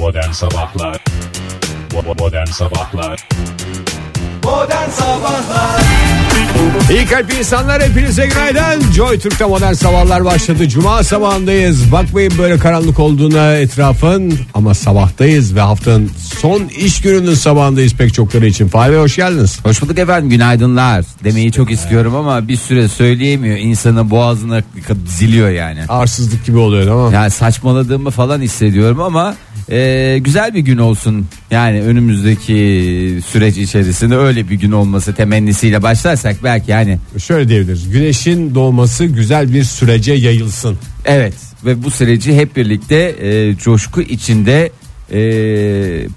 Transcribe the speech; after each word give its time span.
Modern 0.00 0.30
Sabahlar 0.30 1.04
Modern 2.18 2.46
Sabahlar 2.46 3.28
Modern 4.44 4.90
Sabahlar 4.90 5.80
İyi 6.90 7.06
kalp 7.06 7.34
insanlar 7.38 7.82
hepinize 7.82 8.26
günaydın. 8.26 8.92
Joy 8.92 9.18
Türk'te 9.18 9.44
modern 9.44 9.72
sabahlar 9.72 10.24
başladı. 10.24 10.68
Cuma 10.68 11.02
sabahındayız. 11.02 11.92
Bakmayın 11.92 12.32
böyle 12.38 12.58
karanlık 12.58 12.98
olduğuna 12.98 13.52
etrafın 13.56 14.38
ama 14.54 14.74
sabahtayız 14.74 15.54
ve 15.54 15.60
haftanın 15.60 16.10
son 16.40 16.62
iş 16.64 17.02
gününün 17.02 17.34
sabahındayız 17.34 17.94
pek 17.94 18.14
çokları 18.14 18.46
için. 18.46 18.68
Fahri 18.68 18.96
hoş 18.96 19.16
geldiniz. 19.16 19.64
Hoş 19.64 19.82
bulduk 19.82 19.98
efendim 19.98 20.30
günaydınlar 20.30 21.04
demeyi 21.24 21.52
çok 21.52 21.70
istiyorum 21.70 22.14
ama 22.14 22.48
bir 22.48 22.56
süre 22.56 22.88
söyleyemiyor 22.88 23.56
insanın 23.58 24.10
boğazına 24.10 24.62
ziliyor 25.06 25.48
yani. 25.48 25.80
Arsızlık 25.88 26.46
gibi 26.46 26.58
oluyor 26.58 26.86
değil 26.86 27.08
mi? 27.08 27.14
Yani 27.14 27.30
saçmaladığımı 27.30 28.10
falan 28.10 28.40
hissediyorum 28.40 29.00
ama 29.00 29.34
e, 29.70 30.18
güzel 30.18 30.54
bir 30.54 30.60
gün 30.60 30.78
olsun. 30.78 31.26
Yani 31.50 31.82
önümüzdeki 31.82 32.54
süreç 33.26 33.56
içerisinde 33.56 34.16
öyle 34.16 34.48
bir 34.48 34.54
gün 34.54 34.72
olması 34.72 35.14
temennisiyle 35.14 35.82
başlarsak 35.82 36.36
belki 36.44 36.70
yani 36.70 36.98
Şöyle 37.18 37.48
diyebiliriz. 37.48 37.90
Güneşin 37.90 38.54
doğması 38.54 39.04
güzel 39.04 39.54
bir 39.54 39.64
sürece 39.64 40.12
yayılsın. 40.12 40.78
evet 41.04 41.34
ve 41.64 41.84
bu 41.84 41.90
süreci 41.90 42.36
hep 42.36 42.56
birlikte 42.56 42.96
e, 42.96 43.56
coşku 43.56 44.02
içinde 44.02 44.72
e, 45.12 45.20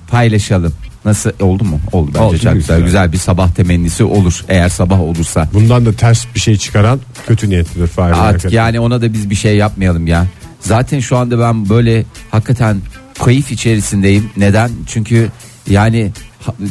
paylaşalım. 0.08 0.73
Nasıl 1.05 1.31
oldu 1.39 1.63
mu? 1.63 1.80
Oldu 1.91 2.11
bence 2.13 2.23
Oldu, 2.23 2.38
çok 2.38 2.53
güzel. 2.53 2.81
güzel. 2.81 3.11
Bir 3.11 3.17
sabah 3.17 3.52
temennisi 3.52 4.03
olur 4.03 4.45
eğer 4.49 4.70
sabah 4.70 4.99
olursa. 4.99 5.49
Bundan 5.53 5.85
da 5.85 5.94
ters 5.94 6.25
bir 6.35 6.39
şey 6.39 6.58
çıkaran 6.58 6.99
kötü 7.27 7.49
niyetlidir. 7.49 7.89
Artık 7.97 8.52
yani 8.52 8.80
ona 8.80 9.02
da 9.02 9.13
biz 9.13 9.30
bir 9.30 9.35
şey 9.35 9.55
yapmayalım 9.58 10.08
ya. 10.08 10.27
Zaten 10.59 10.99
şu 10.99 11.17
anda 11.17 11.39
ben 11.39 11.70
böyle 11.70 12.05
hakikaten 12.31 12.77
kayıf 13.26 13.52
içerisindeyim. 13.52 14.30
Neden? 14.38 14.72
Çünkü 14.88 15.30
yani 15.70 16.12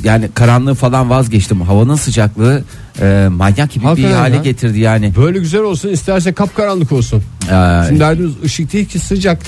yani 0.04 0.28
karanlığı 0.34 0.74
falan 0.74 1.10
vazgeçtim. 1.10 1.60
Havanın 1.60 1.96
sıcaklığı 1.96 2.64
e, 3.00 3.28
manyak 3.30 3.72
gibi 3.72 3.84
bir 3.84 3.88
Hakikaten 3.88 4.14
hale 4.16 4.36
ya. 4.36 4.42
getirdi 4.42 4.78
yani. 4.80 5.12
Böyle 5.16 5.38
güzel 5.38 5.60
olsun 5.60 5.88
isterse 5.88 6.32
kapkaranlık 6.32 6.92
olsun. 6.92 7.22
Ee, 7.50 7.82
Şimdi 7.88 8.00
derdimiz 8.00 8.32
ışık 8.44 8.72
değil 8.72 8.86
ki 8.86 8.98
sıcak. 8.98 9.42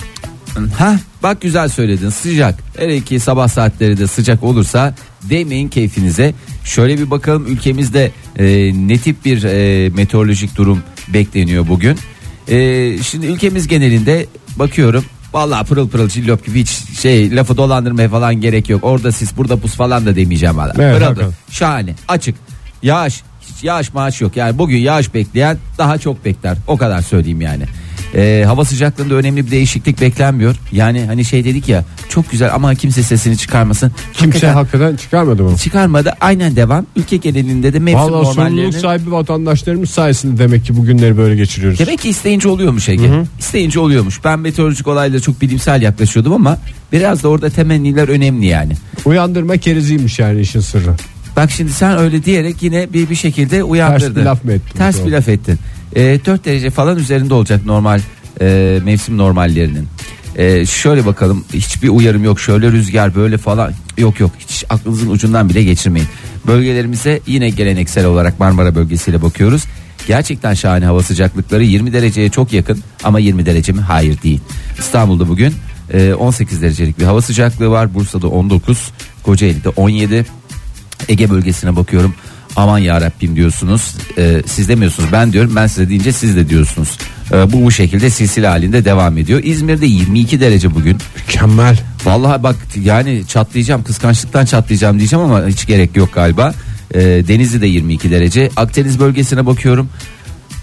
Ha 0.78 0.98
bak 1.22 1.40
güzel 1.40 1.68
söyledin 1.68 2.10
sıcak. 2.10 2.58
Hele 2.78 3.00
ki 3.00 3.20
sabah 3.20 3.48
saatleri 3.48 3.98
de 3.98 4.06
sıcak 4.06 4.42
olursa 4.42 4.94
değmeyin 5.22 5.68
keyfinize. 5.68 6.34
Şöyle 6.64 6.98
bir 6.98 7.10
bakalım 7.10 7.46
ülkemizde 7.46 8.10
e, 8.38 8.44
ne 8.88 8.98
tip 8.98 9.24
bir 9.24 9.42
e, 9.42 9.88
meteorolojik 9.88 10.56
durum 10.56 10.82
bekleniyor 11.08 11.68
bugün. 11.68 11.98
E, 12.48 12.56
şimdi 13.02 13.26
ülkemiz 13.26 13.68
genelinde 13.68 14.26
bakıyorum. 14.56 15.04
Vallahi 15.34 15.66
pırıl 15.66 15.88
pırıl 15.88 16.08
cillop 16.08 16.46
gibi 16.46 16.60
hiç 16.60 16.98
şey 17.00 17.36
lafı 17.36 17.56
dolandırmaya 17.56 18.08
falan 18.08 18.40
gerek 18.40 18.68
yok. 18.70 18.84
Orada 18.84 19.12
sis 19.12 19.36
burada 19.36 19.56
pus 19.56 19.74
falan 19.74 20.06
da 20.06 20.16
demeyeceğim 20.16 20.56
valla. 20.56 20.72
Evet, 20.78 20.98
Pırıl 20.98 21.32
şahane 21.50 21.94
açık. 22.08 22.34
Yağış 22.82 23.22
hiç 23.40 23.64
yağış 23.64 23.94
maaş 23.94 24.20
yok. 24.20 24.36
Yani 24.36 24.58
bugün 24.58 24.78
yağış 24.78 25.14
bekleyen 25.14 25.58
daha 25.78 25.98
çok 25.98 26.24
bekler. 26.24 26.56
O 26.66 26.76
kadar 26.76 27.02
söyleyeyim 27.02 27.40
yani. 27.40 27.64
Ee, 28.16 28.44
hava 28.46 28.64
sıcaklığında 28.64 29.14
önemli 29.14 29.46
bir 29.46 29.50
değişiklik 29.50 30.00
beklenmiyor. 30.00 30.56
Yani 30.72 31.04
hani 31.06 31.24
şey 31.24 31.44
dedik 31.44 31.68
ya 31.68 31.84
çok 32.08 32.30
güzel 32.30 32.54
ama 32.54 32.74
kimse 32.74 33.02
sesini 33.02 33.36
çıkarmasın. 33.36 33.92
Kimse 34.12 34.26
Hakikaten 34.26 34.54
hakikaten 34.54 34.96
çıkarmadı 34.96 35.42
mı? 35.42 35.56
çıkarmadı. 35.56 36.14
Aynen 36.20 36.56
devam. 36.56 36.86
Ülke 36.96 37.16
genelinde 37.16 37.72
de 37.72 37.78
mevsim 37.78 38.00
Valla 38.00 38.08
sorumluluk 38.08 38.36
normallerinin 38.36 38.70
sahibi 38.70 39.12
vatandaşlarımız 39.12 39.90
sayesinde 39.90 40.38
demek 40.38 40.64
ki 40.64 40.76
bu 40.76 40.84
günleri 40.84 41.16
böyle 41.16 41.36
geçiriyoruz. 41.36 41.78
Demek 41.78 41.98
ki 41.98 42.08
isteyince 42.08 42.48
oluyormuş 42.48 42.88
Ege. 42.88 43.10
İsteyince 43.38 43.80
oluyormuş. 43.80 44.24
Ben 44.24 44.38
meteorolojik 44.38 44.86
olaylara 44.88 45.20
çok 45.20 45.40
bilimsel 45.40 45.82
yaklaşıyordum 45.82 46.32
ama 46.32 46.58
biraz 46.92 47.22
da 47.22 47.28
orada 47.28 47.50
temenniler 47.50 48.08
önemli 48.08 48.46
yani. 48.46 48.72
Uyandırma 49.04 49.56
keriziymiş 49.56 50.18
yani 50.18 50.40
işin 50.40 50.60
sırrı. 50.60 50.94
Bak 51.36 51.50
şimdi 51.50 51.72
sen 51.72 51.98
öyle 51.98 52.24
diyerek 52.24 52.62
yine 52.62 52.92
bir 52.92 53.10
bir 53.10 53.14
şekilde 53.14 53.62
uyandırdın. 53.64 54.06
Ters 54.06 54.16
bir 54.16 54.22
laf 54.22 54.44
mı 54.44 54.52
ettin? 54.52 54.78
Ters 54.78 55.06
bir 55.06 55.10
laf 55.12 55.28
ettin. 55.28 55.58
E, 55.96 56.20
4 56.26 56.44
derece 56.44 56.70
falan 56.70 56.98
üzerinde 56.98 57.34
olacak 57.34 57.66
normal 57.66 58.00
e, 58.40 58.80
mevsim 58.84 59.18
normallerinin. 59.18 59.88
E, 60.36 60.66
şöyle 60.66 61.06
bakalım 61.06 61.44
hiçbir 61.54 61.88
uyarım 61.88 62.24
yok 62.24 62.40
şöyle 62.40 62.72
rüzgar 62.72 63.14
böyle 63.14 63.38
falan 63.38 63.72
yok 63.98 64.20
yok 64.20 64.30
hiç 64.38 64.64
aklınızın 64.70 65.10
ucundan 65.10 65.48
bile 65.48 65.62
geçirmeyin. 65.62 66.08
Bölgelerimize 66.46 67.20
yine 67.26 67.50
geleneksel 67.50 68.06
olarak 68.06 68.40
Marmara 68.40 68.74
bölgesiyle 68.74 69.22
bakıyoruz. 69.22 69.64
Gerçekten 70.06 70.54
şahane 70.54 70.86
hava 70.86 71.02
sıcaklıkları 71.02 71.64
20 71.64 71.92
dereceye 71.92 72.28
çok 72.28 72.52
yakın 72.52 72.82
ama 73.04 73.18
20 73.18 73.46
derece 73.46 73.72
mi? 73.72 73.80
Hayır 73.80 74.22
değil. 74.22 74.40
İstanbul'da 74.78 75.28
bugün 75.28 75.54
e, 75.92 76.14
18 76.14 76.62
derecelik 76.62 76.98
bir 76.98 77.04
hava 77.04 77.22
sıcaklığı 77.22 77.70
var. 77.70 77.94
Bursa'da 77.94 78.28
19, 78.28 78.90
Kocaeli'de 79.22 79.68
17, 79.68 80.26
Ege 81.08 81.30
bölgesine 81.30 81.76
bakıyorum. 81.76 82.14
Aman 82.56 82.78
ya 82.78 83.00
Rabbim 83.00 83.36
diyorsunuz. 83.36 83.94
Ee, 84.18 84.42
siz 84.46 84.68
demiyorsunuz 84.68 85.08
ben 85.12 85.32
diyorum. 85.32 85.52
Ben 85.56 85.66
size 85.66 85.88
deyince 85.88 86.12
siz 86.12 86.36
de 86.36 86.48
diyorsunuz. 86.48 86.88
Ee, 87.32 87.52
bu 87.52 87.64
bu 87.64 87.70
şekilde 87.70 88.10
silsile 88.10 88.46
halinde 88.46 88.84
devam 88.84 89.18
ediyor. 89.18 89.40
İzmir'de 89.44 89.86
22 89.86 90.40
derece 90.40 90.74
bugün. 90.74 90.96
Mükemmel. 91.16 91.78
Vallahi 92.04 92.42
bak 92.42 92.56
yani 92.84 93.22
çatlayacağım 93.28 93.82
kıskançlıktan 93.82 94.44
çatlayacağım 94.44 94.98
diyeceğim 94.98 95.24
ama 95.24 95.46
hiç 95.46 95.66
gerek 95.66 95.96
yok 95.96 96.12
galiba. 96.14 96.54
Ee, 96.94 97.00
Denizli'de 97.00 97.66
22 97.66 98.10
derece. 98.10 98.50
Akdeniz 98.56 99.00
bölgesine 99.00 99.46
bakıyorum. 99.46 99.88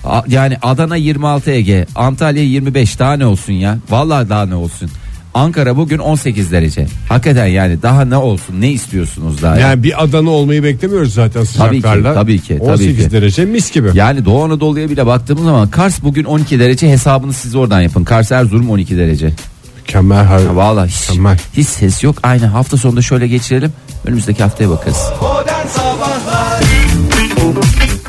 A- 0.06 0.24
yani 0.28 0.58
Adana 0.62 0.96
26 0.96 1.52
Ege, 1.52 1.86
Antalya 1.96 2.44
25 2.44 3.00
daha 3.00 3.14
ne 3.14 3.26
olsun 3.26 3.54
ya? 3.54 3.78
Vallahi 3.90 4.30
daha 4.30 4.46
ne 4.46 4.56
olsun. 4.56 4.90
Ankara 5.34 5.78
bugün 5.78 5.98
18 5.98 6.52
derece. 6.52 6.88
Hakikaten 7.10 7.46
yani 7.46 7.82
daha 7.82 8.06
ne 8.06 8.18
olsun? 8.18 8.62
Ne 8.62 8.72
istiyorsunuz 8.72 9.42
daha? 9.42 9.56
ya? 9.56 9.68
Yani 9.70 9.84
bir 9.84 10.04
Adana 10.04 10.30
olmayı 10.30 10.64
beklemiyoruz 10.64 11.14
zaten 11.14 11.46
Tabii 11.58 11.76
ki, 11.76 11.82
sıcaklarla. 11.82 12.14
tabii 12.14 12.40
ki, 12.40 12.58
tabii 12.60 12.72
18 12.72 13.06
ki. 13.06 13.12
derece 13.12 13.46
mis 13.46 13.72
gibi. 13.72 13.90
Yani 13.94 14.26
Doğu 14.26 14.44
Anadolu'ya 14.44 14.90
bile 14.90 15.06
baktığımız 15.06 15.44
zaman 15.44 15.68
Kars 15.70 16.04
bugün 16.04 16.24
12 16.24 16.60
derece 16.60 16.90
hesabını 16.92 17.34
siz 17.34 17.56
oradan 17.56 17.82
yapın. 17.82 18.04
Kars 18.04 18.32
Erzurum 18.32 18.70
12 18.70 18.98
derece. 18.98 19.32
Mükemmel. 19.78 20.18
har- 20.26 20.48
Ha, 20.48 20.56
Vallahi 20.56 20.90
hiç, 20.90 21.10
Mükemmel. 21.10 21.38
hiç 21.58 21.68
ses 21.68 22.04
yok. 22.04 22.16
Aynı 22.24 22.46
hafta 22.46 22.78
sonunda 22.78 23.02
şöyle 23.02 23.28
geçirelim. 23.28 23.74
Önümüzdeki 24.06 24.44
haftaya 24.44 24.70
bakarız. 24.70 24.98
Modern 25.22 25.68
Sabahlar 25.68 26.62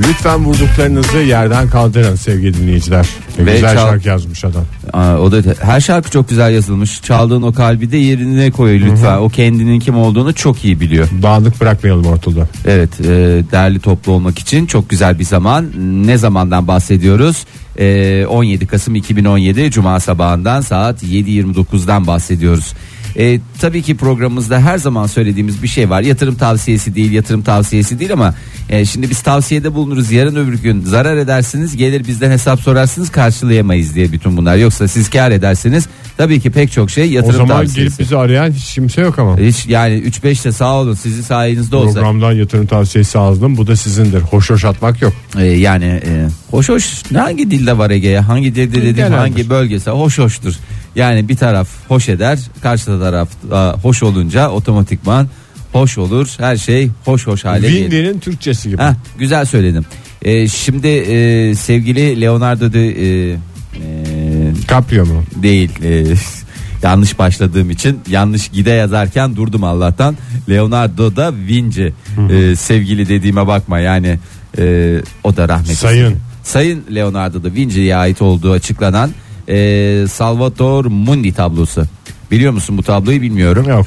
Lütfen 0.01 0.45
vurduklarınızı 0.45 1.19
yerden 1.19 1.69
kaldırın 1.69 2.15
sevgili 2.15 2.55
dinleyiciler. 2.55 3.07
Ne 3.39 3.47
Ve 3.47 3.53
güzel 3.55 3.75
çal- 3.77 3.87
şarkı 3.91 4.09
yazmış 4.09 4.45
adam. 4.45 4.65
Aa, 4.93 5.19
o 5.19 5.33
da 5.33 5.43
her 5.63 5.81
şarkı 5.81 6.11
çok 6.11 6.29
güzel 6.29 6.55
yazılmış. 6.55 7.03
Çaldığın 7.03 7.43
o 7.43 7.53
kalbi 7.53 7.93
de 7.93 7.97
yerine 7.97 8.51
koy 8.51 8.81
lütfen. 8.81 9.17
O 9.19 9.29
kendinin 9.29 9.81
kim 9.81 9.97
olduğunu 9.97 10.35
çok 10.35 10.65
iyi 10.65 10.81
biliyor. 10.81 11.09
Dağınık 11.23 11.61
bırakmayalım 11.61 12.07
ortada. 12.07 12.49
Evet, 12.67 13.01
e, 13.01 13.05
değerli 13.53 13.81
toplu 13.81 14.13
olmak 14.13 14.39
için 14.39 14.67
çok 14.67 14.91
güzel 14.91 15.19
bir 15.19 15.25
zaman. 15.25 15.67
Ne 16.07 16.19
zamandan 16.19 16.69
bahsediyoruz? 16.69 17.45
E, 17.79 18.27
17 18.27 18.67
Kasım 18.67 18.95
2017 18.95 19.71
Cuma 19.71 20.01
sabahından 20.01 20.61
saat 20.61 21.03
7.29'dan 21.03 22.07
bahsediyoruz. 22.07 22.73
E, 23.17 23.41
tabii 23.61 23.83
ki 23.83 23.97
programımızda 23.97 24.61
her 24.61 24.79
zaman 24.79 25.07
söylediğimiz 25.07 25.63
bir 25.63 25.69
şey 25.69 25.91
var. 25.91 26.01
Yatırım 26.03 26.35
tavsiyesi 26.35 26.95
değil, 26.95 27.13
yatırım 27.13 27.43
tavsiyesi 27.43 27.99
değil 27.99 28.13
ama 28.13 28.35
e, 28.69 28.85
şimdi 28.85 29.11
biz 29.11 29.23
tavsiyede 29.23 29.75
bulunuruz. 29.75 30.13
Yarın 30.13 30.37
öbür 30.37 30.59
gün 30.63 30.85
zarar 30.85 31.17
edersiniz, 31.17 31.77
gelir 31.77 32.07
bizden 32.07 32.31
hesap 32.31 32.61
sorarsınız, 32.61 33.11
karşılayamayız 33.11 33.95
diye 33.95 34.13
bütün 34.13 34.37
bunlar. 34.37 34.57
Yoksa 34.57 34.89
siz 34.89 35.11
kar 35.11 35.31
edersiniz. 35.31 35.87
Tabii 36.17 36.41
ki 36.41 36.51
pek 36.51 36.73
çok 36.73 36.91
şey 36.91 37.05
O 37.05 37.13
yatırım 37.13 37.37
zaman 37.37 37.49
tavsiyesi. 37.49 37.77
gelip 37.77 37.99
bizi 37.99 38.17
arayan 38.17 38.51
hiç 38.51 38.75
kimse 38.75 39.01
yok 39.01 39.19
ama. 39.19 39.39
Hiç 39.39 39.67
yani 39.67 39.95
3-5 39.95 40.45
de 40.45 40.53
sağ 40.53 40.75
olun 40.75 40.95
sizin 40.95 41.23
sayenizde 41.23 41.77
olsa. 41.77 41.93
Programdan 41.93 42.33
yatırım 42.33 42.67
tavsiyesi 42.67 43.19
aldım. 43.19 43.57
Bu 43.57 43.67
da 43.67 43.77
sizindir. 43.77 44.21
Hoş 44.21 44.51
hoş 44.51 44.65
atmak 44.65 45.03
yok. 45.03 45.13
Ee, 45.39 45.45
yani 45.45 45.85
e, 45.85 46.29
hoş 46.51 46.69
hoş 46.69 47.03
hangi 47.15 47.51
dilde 47.51 47.79
var 47.79 47.91
Ege'ye 47.91 48.21
hangi 48.21 48.55
dilde 48.55 48.83
dediğim 48.83 49.13
hangi 49.13 49.51
bölgesi 49.51 49.91
hoş 49.91 50.19
hoştur 50.19 50.55
yani 50.97 51.29
bir 51.29 51.37
taraf 51.37 51.69
hoş 51.89 52.09
eder 52.09 52.39
karşı 52.63 52.85
taraf 52.85 53.29
e, 53.53 53.57
hoş 53.57 54.03
olunca 54.03 54.49
otomatikman 54.49 55.29
hoş 55.73 55.99
olur 55.99 56.29
her 56.39 56.57
şey 56.57 56.91
hoş 57.05 57.27
hoş 57.27 57.45
hale 57.45 57.71
gelir. 57.71 57.81
Windy'nin 57.81 58.19
Türkçesi 58.19 58.69
gibi. 58.69 58.83
Heh, 58.83 58.95
güzel 59.19 59.45
söyledim 59.45 59.85
Ee, 60.23 60.49
şimdi 60.49 60.89
e, 60.89 61.55
sevgili 61.55 62.21
Leonardo 62.21 62.73
da 62.73 62.79
e, 62.79 63.31
e, 63.31 63.37
Caprio 64.69 65.07
mu? 65.07 65.23
değil 65.37 65.71
e, 65.85 66.05
yanlış 66.83 67.19
başladığım 67.19 67.71
için 67.71 68.01
yanlış 68.09 68.49
gide 68.49 68.71
yazarken 68.71 69.37
durdum 69.37 69.65
Allah'tan 69.65 70.17
Leonardo 70.51 71.17
da 71.17 71.35
Vinci 71.37 71.93
e, 72.31 72.57
sevgili 72.57 73.09
dediğime 73.09 73.47
bakma 73.47 73.79
yani 73.79 74.19
e, 74.59 74.97
o 75.25 75.37
da 75.37 75.49
rahmetli 75.49 75.75
Sayın. 75.75 76.17
Sayın 76.43 76.85
Leonardo 76.95 77.45
da 77.45 77.55
Vinci'ye 77.55 77.97
ait 77.97 78.23
olduğu 78.23 78.53
açıklanan 78.53 79.11
e, 79.49 80.05
Salvator 80.11 80.85
Mundi 80.85 81.33
tablosu 81.33 81.85
biliyor 82.31 82.53
musun 82.53 82.79
bu 82.79 82.83
tabloyu 82.83 83.23
bilmiyorum 83.23 83.69
Yok. 83.69 83.87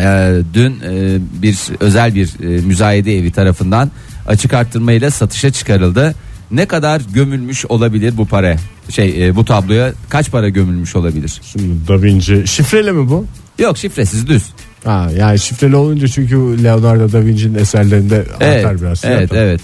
Ee, 0.00 0.32
dün 0.54 0.80
e, 0.80 1.18
bir 1.42 1.58
özel 1.80 2.14
bir 2.14 2.28
e, 2.42 2.60
müzayede 2.66 3.18
evi 3.18 3.32
tarafından 3.32 3.90
açık 4.26 4.52
arttırmayla 4.54 5.10
satışa 5.10 5.50
çıkarıldı. 5.50 6.14
Ne 6.50 6.66
kadar 6.66 7.02
gömülmüş 7.14 7.66
olabilir 7.66 8.16
bu 8.16 8.26
para? 8.26 8.56
Şey 8.90 9.26
e, 9.26 9.36
bu 9.36 9.44
tabloya 9.44 9.92
kaç 10.08 10.30
para 10.30 10.48
gömülmüş 10.48 10.96
olabilir? 10.96 11.40
Şimdi 11.52 11.88
Da 11.88 12.02
Vinci 12.02 12.46
şifreli 12.46 12.92
mi 12.92 13.08
bu? 13.08 13.26
Yok 13.58 13.78
şifresiz 13.78 14.26
düz. 14.26 14.44
Ha, 14.84 15.10
yani 15.18 15.38
şifreli 15.38 15.76
olunca 15.76 16.08
çünkü 16.08 16.64
Leonardo 16.64 17.12
da 17.12 17.24
Vinci'nin 17.26 17.54
eserlerinde 17.54 18.24
Evet, 18.40 18.64
artar 18.66 18.80
biraz. 18.80 19.04
evet, 19.04 19.30
evet. 19.32 19.60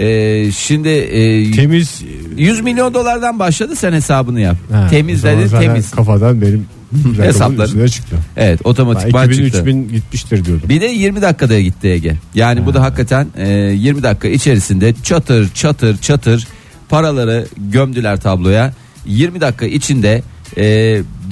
Ee, 0.00 0.50
şimdi 0.52 0.88
e, 0.88 1.50
Temiz 1.50 2.02
100 2.36 2.60
milyon 2.60 2.94
dolardan 2.94 3.38
başladı 3.38 3.76
sen 3.76 3.92
hesabını 3.92 4.40
yap. 4.40 4.56
Ha, 4.72 4.86
temiz 4.90 5.18
o 5.18 5.20
zaman 5.22 5.38
dedi 5.38 5.48
zaten 5.48 5.66
temiz. 5.66 5.90
Kafadan 5.90 6.40
benim 6.40 6.66
rakamın 6.94 7.24
Hesaplarım. 7.26 7.64
üstüne 7.64 7.88
çıktı. 7.88 8.16
Evet 8.36 8.60
Ben 8.64 8.70
otomatik 8.70 9.08
2000 9.08 9.28
çıktı. 9.28 9.58
3000 9.58 9.88
gitmiştir 9.88 10.44
diyordum. 10.44 10.68
Bir 10.68 10.80
de 10.80 10.86
20 10.86 11.22
dakikada 11.22 11.60
gitti 11.60 11.88
Ege. 11.88 12.14
Yani 12.34 12.66
bu 12.66 12.74
da 12.74 12.82
hakikaten 12.82 13.26
e, 13.36 13.48
20 13.48 14.02
dakika 14.02 14.28
içerisinde 14.28 14.94
çatır 15.02 15.54
çatır 15.54 15.98
çatır 15.98 16.46
paraları 16.88 17.46
gömdüler 17.56 18.20
tabloya. 18.20 18.72
20 19.06 19.40
dakika 19.40 19.66
içinde 19.66 20.22
e, 20.56 20.62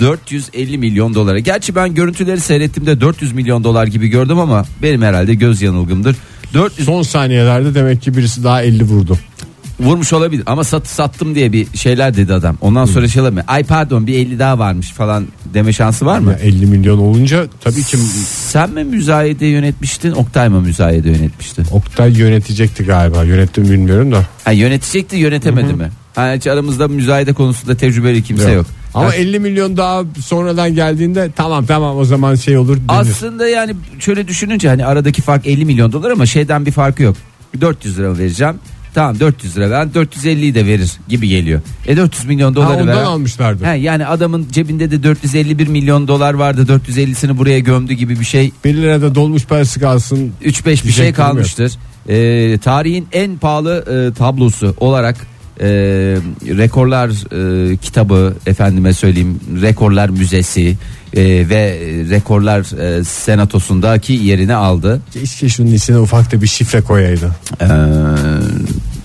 450 0.01 0.79
milyon 0.79 1.15
dolara. 1.15 1.39
Gerçi 1.39 1.75
ben 1.75 1.95
görüntüleri 1.95 2.41
seyrettiğimde 2.41 3.01
400 3.01 3.33
milyon 3.33 3.65
dolar 3.65 3.87
gibi 3.87 4.09
gördüm 4.09 4.39
ama 4.39 4.65
benim 4.83 5.03
herhalde 5.03 5.35
göz 5.35 5.63
yanılgımdır. 5.63 6.17
400 6.55 6.87
Son 6.87 7.03
saniyelerde 7.03 7.75
demek 7.75 8.03
ki 8.03 8.17
birisi 8.17 8.45
daha 8.45 8.63
50 8.63 8.85
vurdu. 8.85 9.19
vurmuş 9.81 10.13
olabilir 10.13 10.43
ama 10.47 10.65
sat, 10.65 10.87
sattım 10.87 11.35
diye 11.35 11.53
bir 11.53 11.67
şeyler 11.75 12.17
dedi 12.17 12.35
adam. 12.35 12.57
Ondan 12.61 12.85
sonra 12.85 13.09
şey 13.09 13.23
olamıyor. 13.23 13.45
Ay 13.49 13.65
pardon 13.65 14.07
bir 14.07 14.15
50 14.15 14.39
daha 14.39 14.59
varmış 14.59 14.91
falan 14.93 15.27
deme 15.55 15.73
şansı 15.73 16.07
var 16.07 16.19
mı? 16.19 16.31
Ya 16.31 16.39
50 16.39 16.67
milyon 16.67 16.99
olunca 16.99 17.47
tabii 17.61 17.83
ki 17.83 17.97
Sen 18.49 18.71
mi 18.71 18.85
müzayede 18.85 19.47
yönetmiştin 19.47 20.13
Oktay 20.13 20.49
mı 20.49 20.61
müzayede 20.61 21.09
yönetmişti? 21.11 21.63
Oktay 21.71 22.19
yönetecekti 22.19 22.85
galiba. 22.85 23.25
Yönettim 23.25 23.65
bilmiyorum 23.65 24.13
da. 24.13 24.27
Ha, 24.45 24.53
yönetecekti 24.53 25.17
yönetemedi 25.17 25.73
mi? 25.73 25.91
Ha, 26.15 26.33
hiç 26.37 26.47
aramızda 26.47 26.89
müzayede 26.89 27.33
konusunda 27.33 27.75
tecrübeli 27.77 28.23
kimse 28.23 28.51
yok. 28.53 28.67
Ama 28.99 29.09
Ha, 29.09 29.15
50 29.15 29.39
milyon 29.39 29.77
daha 29.77 30.03
sonradan 30.25 30.75
geldiğinde 30.75 31.31
tamam 31.37 31.67
tamam 31.67 31.97
o 31.97 32.05
zaman 32.05 32.35
şey 32.35 32.59
olur 32.59 32.77
denir. 32.77 32.85
aslında 32.89 33.49
yani 33.49 33.75
şöyle 33.99 34.29
düşününce 34.29 34.69
hani 34.69 34.87
aradaki 34.87 35.23
fark 35.23 35.47
50 35.47 35.65
milyon 35.65 35.93
dolar 35.93 36.11
ama 36.11 36.27
şeyden 36.27 36.67
bir 36.67 36.73
farkı 36.73 37.03
yok. 37.03 37.17
400 37.61 37.99
lira 37.99 38.19
vereceğim. 38.19 38.55
Tamam 38.95 39.21
400 39.21 39.57
lira 39.57 39.71
veren 39.71 39.91
450'yi 39.95 40.55
de 40.55 40.67
verir 40.67 40.93
gibi 41.09 41.29
geliyor. 41.29 41.61
E 41.87 41.97
400 41.97 42.25
milyon 42.27 42.49
ha, 42.51 42.55
doları 42.57 42.73
ondan 42.83 42.89
veren. 42.89 43.05
almışlardı. 43.05 43.65
He, 43.65 43.77
yani 43.79 44.07
adamın 44.07 44.47
cebinde 44.53 44.91
de 44.91 45.03
451 45.03 45.69
milyon 45.69 46.09
dolar 46.09 46.35
vardı 46.35 46.67
450'sini 46.89 47.39
buraya 47.39 47.59
gömdü 47.59 47.93
gibi 47.93 48.21
bir 48.21 48.25
şey 48.25 48.53
1 48.65 48.75
lirada 48.75 49.15
dolmuş 49.15 49.45
parası 49.47 49.81
kalsın. 49.81 50.33
3-5 50.45 50.87
bir 50.87 50.93
şey 50.93 51.13
kalmıştır. 51.13 51.73
Ee, 52.09 52.59
tarihin 52.65 53.09
en 53.13 53.39
pahalı 53.39 53.85
e, 54.11 54.15
tablosu 54.19 54.75
olarak 54.81 55.17
e, 55.61 55.67
rekorlar 56.59 57.09
e, 57.11 57.77
kitabı 57.77 58.35
efendime 58.47 58.93
söyleyeyim 58.93 59.41
rekorlar 59.63 60.09
müzesi 60.09 60.77
e, 61.17 61.49
ve 61.49 61.79
rekorlar 62.11 62.81
e, 63.01 63.05
senatosundaki 63.05 64.13
yerini 64.13 64.55
aldı. 64.55 65.01
Keşke 65.13 65.49
şunun 65.49 65.71
içine 65.71 65.99
ufak 65.99 66.33
da 66.33 66.43
bir 66.43 66.47
şifre 66.47 66.81
koyaydı. 66.81 67.31
Ee, 67.61 67.67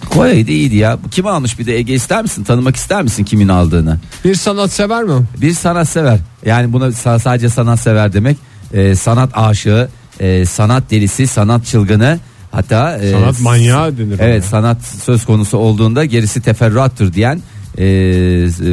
Koyaydı 0.09 0.51
iyiydi 0.51 0.75
ya. 0.75 0.97
Kim 1.11 1.27
almış 1.27 1.59
bir 1.59 1.65
de 1.65 1.77
Ege 1.77 1.93
ister 1.93 2.21
misin? 2.21 2.43
Tanımak 2.43 2.75
ister 2.75 3.03
misin 3.03 3.23
kimin 3.23 3.47
aldığını? 3.47 3.97
Bir 4.25 4.35
sanatsever 4.35 5.03
mi? 5.03 5.13
Bir 5.41 5.53
sanatsever. 5.53 6.19
Yani 6.45 6.73
buna 6.73 6.85
sa- 6.87 7.19
sadece 7.19 7.49
sanatsever 7.49 8.13
demek. 8.13 8.37
Ee, 8.73 8.95
sanat 8.95 9.29
aşığı, 9.33 9.89
e, 10.19 10.45
sanat 10.45 10.91
delisi, 10.91 11.27
sanat 11.27 11.65
çılgını. 11.65 12.19
Hatta 12.53 12.97
e, 12.97 13.11
Sanat 13.11 13.41
manyağı 13.41 13.97
denir. 13.97 14.19
ona. 14.19 14.23
Evet 14.27 14.43
sanat 14.45 14.77
söz 15.03 15.25
konusu 15.25 15.57
olduğunda 15.57 16.05
gerisi 16.05 16.41
teferruattır 16.41 17.13
diyen 17.13 17.41
e, 17.77 17.85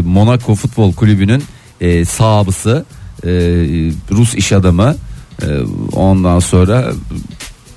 Monaco 0.05 0.55
Futbol 0.55 0.93
Kulübü'nün 0.93 1.45
e, 1.81 2.05
sahabısı 2.05 2.85
e, 3.25 3.29
Rus 4.11 4.35
iş 4.35 4.53
adamı 4.53 4.95
e, 5.43 5.47
ondan 5.93 6.39
sonra 6.39 6.93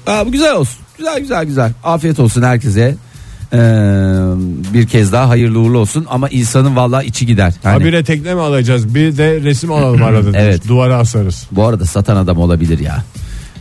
Aa, 0.08 0.26
bu 0.28 0.32
güzel 0.32 0.56
olsun 0.56 0.80
güzel 0.98 1.20
güzel 1.20 1.46
güzel 1.46 1.72
afiyet 1.84 2.20
olsun 2.20 2.42
herkese 2.42 2.96
E, 3.54 3.58
bir 4.74 4.88
kez 4.88 5.12
daha 5.12 5.30
hayırlı 5.30 5.60
uğurlu 5.60 5.78
olsun 5.80 6.06
ama 6.10 6.30
insanın 6.30 6.76
vallahi 6.76 7.06
içi 7.06 7.26
gider. 7.26 7.54
Hani- 7.64 7.74
Habire 7.74 8.04
tekne 8.04 8.34
mi 8.34 8.42
alacağız? 8.42 8.96
Bir 8.96 9.18
de 9.18 9.42
resim 9.42 9.72
alalım 9.72 10.04
arada. 10.04 10.30
Evet. 10.38 10.68
Duvara 10.68 10.96
asarız. 10.98 11.48
Bu 11.52 11.66
arada 11.66 11.86
satan 11.86 12.16
adam 12.16 12.38
olabilir 12.38 12.80
ya. 12.80 13.04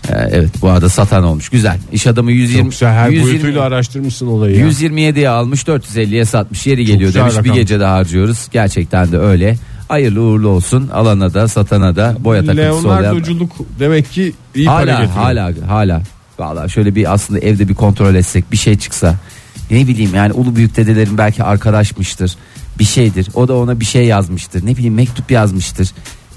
Ee, 0.09 0.13
evet 0.31 0.51
bu 0.63 0.69
arada 0.69 0.89
satan 0.89 1.25
olmuş. 1.25 1.49
Güzel. 1.49 1.79
İş 1.93 2.07
adamı 2.07 2.33
120 2.33 2.65
Yoksa 2.65 2.93
her 2.93 3.09
120 3.09 3.31
boyutuyla 3.33 3.63
araştırmışsın 3.63 4.27
olayı 4.27 4.59
ya. 4.59 4.69
127'ye 4.69 5.29
almış 5.29 5.63
450'ye 5.63 6.25
satmış 6.25 6.67
yeri 6.67 6.85
geliyor 6.85 7.09
güzel 7.09 7.21
demiş 7.21 7.35
bir 7.35 7.39
rakam. 7.41 7.55
gece 7.55 7.81
daha 7.81 7.95
harcıyoruz. 7.95 8.49
Gerçekten 8.53 9.13
de 9.13 9.19
öyle. 9.19 9.57
Hayırlı 9.89 10.21
uğurlu 10.21 10.49
olsun 10.49 10.89
alana 10.89 11.35
da 11.35 11.49
satana 11.49 11.97
da 11.97 12.17
boya 12.21 12.45
takıntısı 12.45 12.89
olayan. 12.89 13.03
Leonardo'culuk 13.05 13.53
demek 13.79 14.13
ki 14.13 14.33
iyi 14.55 14.67
para 14.67 14.77
Hala 14.77 15.05
getiriyor. 15.05 15.25
hala 15.25 15.53
hala. 15.69 16.03
Valla 16.39 16.69
şöyle 16.69 16.95
bir 16.95 17.13
aslında 17.13 17.41
evde 17.41 17.69
bir 17.69 17.75
kontrol 17.75 18.15
etsek 18.15 18.53
bir 18.53 18.57
şey 18.57 18.79
çıksa. 18.79 19.15
Ne 19.71 19.87
bileyim 19.87 20.11
yani 20.15 20.33
ulu 20.33 20.57
büyük 20.57 20.77
dedelerin 20.77 21.19
belki 21.19 21.43
arkadaşmıştır. 21.45 22.37
Bir 22.79 22.85
şeydir. 22.85 23.29
O 23.35 23.49
da 23.49 23.57
ona 23.57 23.81
bir 23.81 23.85
şey 23.85 24.05
yazmıştır. 24.05 24.67
Ne 24.67 24.77
bileyim 24.77 24.95
mektup 24.95 25.31
yazmıştır. 25.31 25.91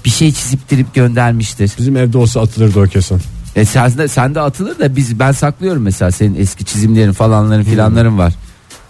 Bir 0.04 0.10
şey 0.10 0.32
çiziptirip 0.32 0.94
göndermiştir. 0.94 1.72
Bizim 1.78 1.96
evde 1.96 2.18
olsa 2.18 2.40
atılırdı 2.40 2.80
o 2.80 2.84
kesin. 2.84 3.20
E 3.56 3.64
sen 3.64 3.98
de, 3.98 4.08
sen 4.08 4.34
de 4.34 4.40
atılır 4.40 4.78
da 4.78 4.96
biz 4.96 5.18
ben 5.18 5.32
saklıyorum 5.32 5.82
mesela 5.82 6.10
senin 6.10 6.34
eski 6.40 6.64
çizimlerin 6.64 7.12
falanların 7.12 7.62
filanların 7.64 8.18
var. 8.18 8.34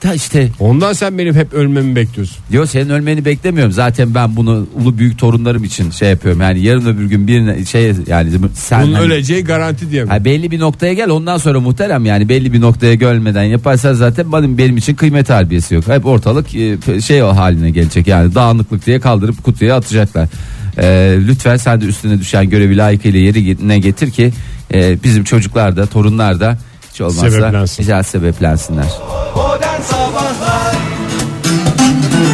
Da 0.04 0.14
işte 0.14 0.48
Ondan 0.60 0.92
sen 0.92 1.18
benim 1.18 1.34
hep 1.34 1.52
ölmemi 1.54 1.96
bekliyorsun. 1.96 2.36
diyor 2.50 2.66
senin 2.66 2.90
ölmeni 2.90 3.24
beklemiyorum. 3.24 3.72
Zaten 3.72 4.14
ben 4.14 4.36
bunu 4.36 4.66
ulu 4.74 4.98
büyük 4.98 5.18
torunlarım 5.18 5.64
için 5.64 5.90
şey 5.90 6.10
yapıyorum. 6.10 6.40
Yani 6.40 6.60
yarın 6.60 6.86
öbür 6.86 7.04
gün 7.04 7.26
birine 7.26 7.64
şey 7.64 7.92
yani 8.06 8.30
sen 8.54 8.82
Bunun 8.82 8.92
hani- 8.94 9.04
öleceği 9.04 9.44
garanti 9.44 9.90
diye 9.90 10.04
mi? 10.04 10.10
Ha, 10.10 10.24
belli 10.24 10.50
bir 10.50 10.60
noktaya 10.60 10.92
gel 10.92 11.10
ondan 11.10 11.38
sonra 11.38 11.60
muhterem 11.60 12.04
yani 12.04 12.28
belli 12.28 12.52
bir 12.52 12.60
noktaya 12.60 12.94
gelmeden 12.94 13.42
yaparsan 13.42 13.94
zaten 13.94 14.32
benim 14.32 14.58
benim 14.58 14.76
için 14.76 14.94
kıymet 14.94 15.30
harbiyesi 15.30 15.74
yok. 15.74 15.88
Hep 15.88 16.06
ortalık 16.06 16.54
e, 16.54 17.00
şey 17.00 17.22
o 17.22 17.28
haline 17.28 17.70
gelecek 17.70 18.06
yani 18.06 18.34
dağınıklık 18.34 18.86
diye 18.86 19.00
kaldırıp 19.00 19.44
kutuya 19.44 19.76
atacaklar. 19.76 20.28
Ee, 20.78 21.16
lütfen 21.26 21.56
sen 21.56 21.80
de 21.80 21.84
üstüne 21.84 22.18
düşen 22.18 22.50
görevi 22.50 22.76
layıkıyla 22.76 23.18
yerine 23.20 23.78
getir 23.78 24.10
ki 24.10 24.32
e, 24.74 25.02
bizim 25.02 25.24
çocuklar 25.24 25.76
da 25.76 25.86
torunlar 25.86 26.40
da 26.40 26.58
hiç 26.92 27.00
olmazsa 27.00 27.30
Sebeplensin. 27.30 27.76
güzel 27.82 28.02
sebeplensinler. 28.02 28.86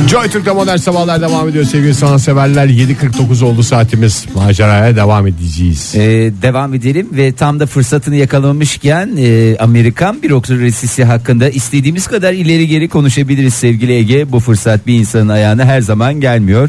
Joy 0.09 0.29
Türk'te 0.29 0.53
modern 0.53 0.77
sabahlar 0.77 1.21
devam 1.21 1.49
ediyor 1.49 1.65
sevgili 1.65 1.95
sanatseverler. 1.95 2.67
7.49 2.67 3.45
oldu 3.45 3.63
saatimiz. 3.63 4.27
Maceraya 4.35 4.97
devam 4.97 5.27
edeceğiz. 5.27 5.95
Ee, 5.95 6.01
devam 6.43 6.75
edelim 6.75 7.09
ve 7.13 7.33
tam 7.33 7.61
da 7.61 7.67
fırsatını 7.67 8.17
yakalamışken 8.17 9.11
e, 9.19 9.57
Amerikan 9.59 10.23
bürokrasisi 10.23 11.05
hakkında 11.05 11.49
istediğimiz 11.49 12.07
kadar 12.07 12.33
ileri 12.33 12.69
geri 12.69 12.89
konuşabiliriz 12.89 13.55
sevgili 13.55 13.93
Ege. 13.93 14.33
Bu 14.33 14.41
fırsat 14.41 14.87
bir 14.87 14.95
insanın 14.95 15.29
ayağına 15.29 15.65
her 15.65 15.81
zaman 15.81 16.21
gelmiyor. 16.21 16.69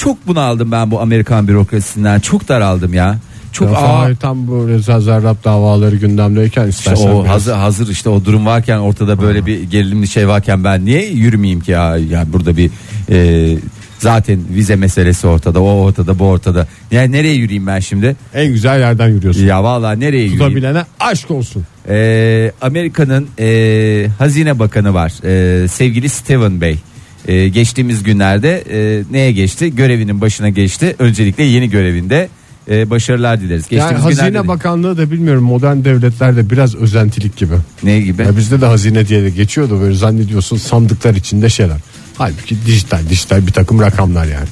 Çok 0.00 0.26
bunaldım 0.26 0.72
ben 0.72 0.90
bu 0.90 1.00
Amerikan 1.00 1.48
bürokrasisinden. 1.48 2.20
Çok 2.20 2.48
daraldım 2.48 2.94
ya. 2.94 3.18
Çok 3.52 3.76
ağır. 3.76 4.16
Tam 4.16 4.46
bu 4.46 4.68
Reza 4.68 5.00
Zarrab 5.00 5.44
davaları 5.44 5.96
gündemdeyken 5.96 6.68
İşte 6.68 6.80
istersen 6.80 7.10
o 7.10 7.24
biraz- 7.24 7.34
hazır 7.34 7.52
hazır 7.54 7.88
işte 7.88 8.08
o 8.08 8.24
durum 8.24 8.46
varken 8.46 8.78
ortada 8.78 9.22
böyle 9.22 9.46
bir 9.46 9.62
gerilimli 9.62 10.08
şey 10.08 10.28
varken 10.28 10.64
ben 10.64 10.84
niye 10.84 11.06
yürümeyeyim 11.10 11.60
ki 11.60 11.70
ya 11.70 11.96
yani 11.96 12.32
burada 12.32 12.56
bir 12.56 12.70
e, 13.10 13.56
zaten 13.98 14.40
vize 14.50 14.76
meselesi 14.76 15.26
ortada 15.26 15.62
o 15.62 15.68
ortada 15.68 16.18
bu 16.18 16.24
ortada 16.24 16.66
yani 16.90 17.12
nereye 17.12 17.34
yürüyeyim 17.34 17.66
ben 17.66 17.80
şimdi 17.80 18.16
en 18.34 18.52
güzel 18.52 18.80
yerden 18.80 19.08
yürüyorsun. 19.08 19.46
ya 19.46 19.64
vallahi 19.64 20.00
nereye 20.00 20.24
yürüyeyim 20.24 20.38
Tutabilene 20.38 20.84
aşk 21.00 21.30
olsun. 21.30 21.64
Ee, 21.88 22.52
Amerika'nın 22.62 23.28
e, 23.38 24.06
Hazine 24.18 24.58
Bakanı 24.58 24.94
var 24.94 25.12
e, 25.24 25.68
sevgili 25.68 26.08
Stephen 26.08 26.60
Bey. 26.60 26.76
E, 27.28 27.48
geçtiğimiz 27.48 28.02
günlerde 28.02 28.64
e, 28.70 29.02
neye 29.10 29.32
geçti? 29.32 29.74
Görevinin 29.76 30.20
başına 30.20 30.48
geçti. 30.48 30.96
Öncelikle 30.98 31.42
yeni 31.44 31.70
görevinde 31.70 32.28
e, 32.70 32.90
başarılar 32.90 33.40
dileriz. 33.40 33.64
Yani 33.70 33.78
Geçtiğimiz 33.80 34.04
Hazine 34.04 34.28
günlerde 34.28 34.44
de- 34.44 34.48
Bakanlığı 34.48 34.98
da 34.98 35.10
bilmiyorum 35.10 35.44
modern 35.44 35.84
devletlerde 35.84 36.50
biraz 36.50 36.74
özentilik 36.74 37.36
gibi. 37.36 37.54
ne 37.82 38.00
gibi? 38.00 38.22
Ya 38.22 38.36
bizde 38.36 38.60
de 38.60 38.66
hazine 38.66 39.08
diye 39.08 39.22
de 39.22 39.30
geçiyordu 39.30 39.80
böyle 39.80 39.94
zannediyorsun 39.94 40.56
sandıklar 40.56 41.14
içinde 41.14 41.48
şeyler. 41.48 41.76
Halbuki 42.18 42.56
dijital 42.66 43.08
dijital 43.10 43.46
bir 43.46 43.52
takım 43.52 43.80
rakamlar 43.80 44.24
yani. 44.24 44.46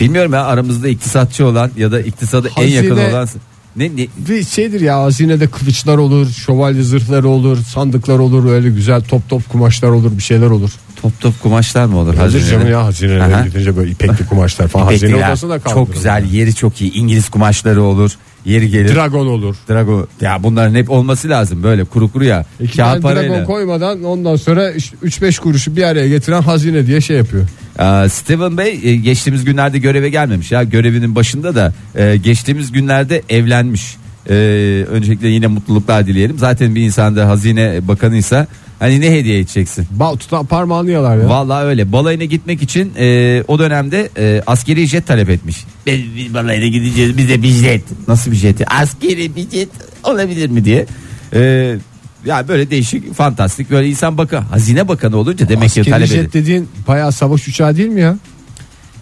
Bilmiyorum 0.00 0.32
ya 0.32 0.44
aramızda 0.44 0.88
iktisatçı 0.88 1.46
olan 1.46 1.70
ya 1.76 1.92
da 1.92 2.00
iktisada 2.00 2.48
en 2.48 2.52
Hazine- 2.52 2.74
yakın 2.74 2.96
olan 3.10 3.28
ne, 3.76 3.84
ne 3.96 4.06
Bir 4.28 4.44
şeydir 4.44 4.80
ya 4.80 5.02
hazinede 5.02 5.46
kılıçlar 5.46 5.98
olur, 5.98 6.30
şövalye 6.30 6.82
zırhları 6.82 7.28
olur, 7.28 7.58
sandıklar 7.58 8.18
olur, 8.18 8.50
öyle 8.50 8.70
güzel 8.70 9.00
top 9.00 9.28
top 9.28 9.48
kumaşlar 9.48 9.88
olur, 9.88 10.16
bir 10.16 10.22
şeyler 10.22 10.50
olur. 10.50 10.70
top 11.02 11.20
top 11.20 11.42
kumaşlar 11.42 11.84
mı 11.84 11.98
olur? 11.98 12.14
Hazinede? 12.14 12.50
canım 12.50 12.70
ya 12.70 12.84
hazinelere 12.84 13.34
Aha. 13.34 13.46
gidince 13.46 13.76
böyle 13.76 13.90
ipekli 13.90 14.26
kumaşlar 14.26 14.68
falan. 14.68 14.84
Hazine 14.84 15.08
İpekliler, 15.08 15.28
odasında 15.28 15.58
kaldı. 15.58 15.74
çok 15.74 15.92
güzel 15.92 16.24
yeri 16.32 16.54
çok 16.54 16.80
iyi 16.80 16.92
İngiliz 16.92 17.28
kumaşları 17.28 17.82
olur 17.82 18.12
yeri 18.44 18.68
gelir 18.70 18.94
Dragon 18.94 19.26
olur. 19.26 19.56
Drago 19.68 20.06
ya 20.20 20.42
bunların 20.42 20.74
hep 20.74 20.90
olması 20.90 21.28
lazım 21.28 21.62
böyle 21.62 21.84
kuru 21.84 22.12
kuru 22.12 22.24
ya 22.24 22.44
İki 22.60 22.76
kağıt 22.76 23.02
tane 23.02 23.14
dragon 23.14 23.28
parayla 23.28 23.44
koymadan 23.44 24.04
ondan 24.04 24.36
sonra 24.36 24.72
3-5 24.72 25.40
kuruşu 25.40 25.76
bir 25.76 25.82
araya 25.82 26.08
getiren 26.08 26.42
hazine 26.42 26.86
diye 26.86 27.00
şey 27.00 27.16
yapıyor. 27.16 27.46
Aa, 27.78 28.08
Steven 28.08 28.58
Bey 28.58 28.80
e, 28.84 28.96
geçtiğimiz 28.96 29.44
günlerde 29.44 29.78
göreve 29.78 30.08
gelmemiş 30.10 30.52
ya 30.52 30.62
görevinin 30.62 31.14
başında 31.14 31.54
da 31.54 31.72
e, 31.94 32.16
geçtiğimiz 32.16 32.72
günlerde 32.72 33.22
evlenmiş. 33.28 33.96
E, 34.28 34.34
öncelikle 34.90 35.28
yine 35.28 35.46
mutluluklar 35.46 36.06
dileyelim. 36.06 36.38
Zaten 36.38 36.74
bir 36.74 36.80
insanda 36.80 37.28
hazine 37.28 37.88
bakanıysa 37.88 38.46
hani 38.78 39.00
ne 39.00 39.10
hediye 39.10 39.38
edeceksin? 39.38 39.86
Bal 39.90 40.16
tutan 40.16 40.46
parmağını 40.46 40.90
yalar 40.90 41.16
ya. 41.16 41.28
Vallahi 41.28 41.64
öyle. 41.64 41.92
Balayına 41.92 42.24
gitmek 42.24 42.62
için 42.62 42.92
e, 42.98 43.44
o 43.48 43.58
dönemde 43.58 44.10
e, 44.18 44.42
askeri 44.46 44.86
jet 44.86 45.06
talep 45.06 45.30
etmiş. 45.30 45.64
Biz, 45.86 46.00
biz 46.16 46.34
balayına 46.34 46.66
gideceğiz 46.66 47.16
bize 47.16 47.42
bir 47.42 47.48
jet. 47.48 47.84
Nasıl 48.08 48.30
bir 48.30 48.36
jeti? 48.36 48.68
Askeri 48.68 49.36
bir 49.36 49.50
jet 49.50 49.68
olabilir 50.04 50.50
mi 50.50 50.64
diye. 50.64 50.86
E, 51.34 51.74
ya 52.26 52.48
böyle 52.48 52.70
değişik 52.70 53.14
fantastik 53.14 53.70
böyle 53.70 53.88
insan 53.88 54.18
bakı 54.18 54.36
hazine 54.36 54.88
bakanı 54.88 55.16
olunca 55.16 55.48
demek 55.48 55.70
ki 55.70 55.80
Askeri 55.80 55.90
talep 55.90 56.08
jet 56.08 56.18
edin. 56.18 56.30
dediğin 56.32 56.68
bayağı 56.88 57.12
savaş 57.12 57.48
uçağı 57.48 57.76
değil 57.76 57.88
mi 57.88 58.00
ya? 58.00 58.16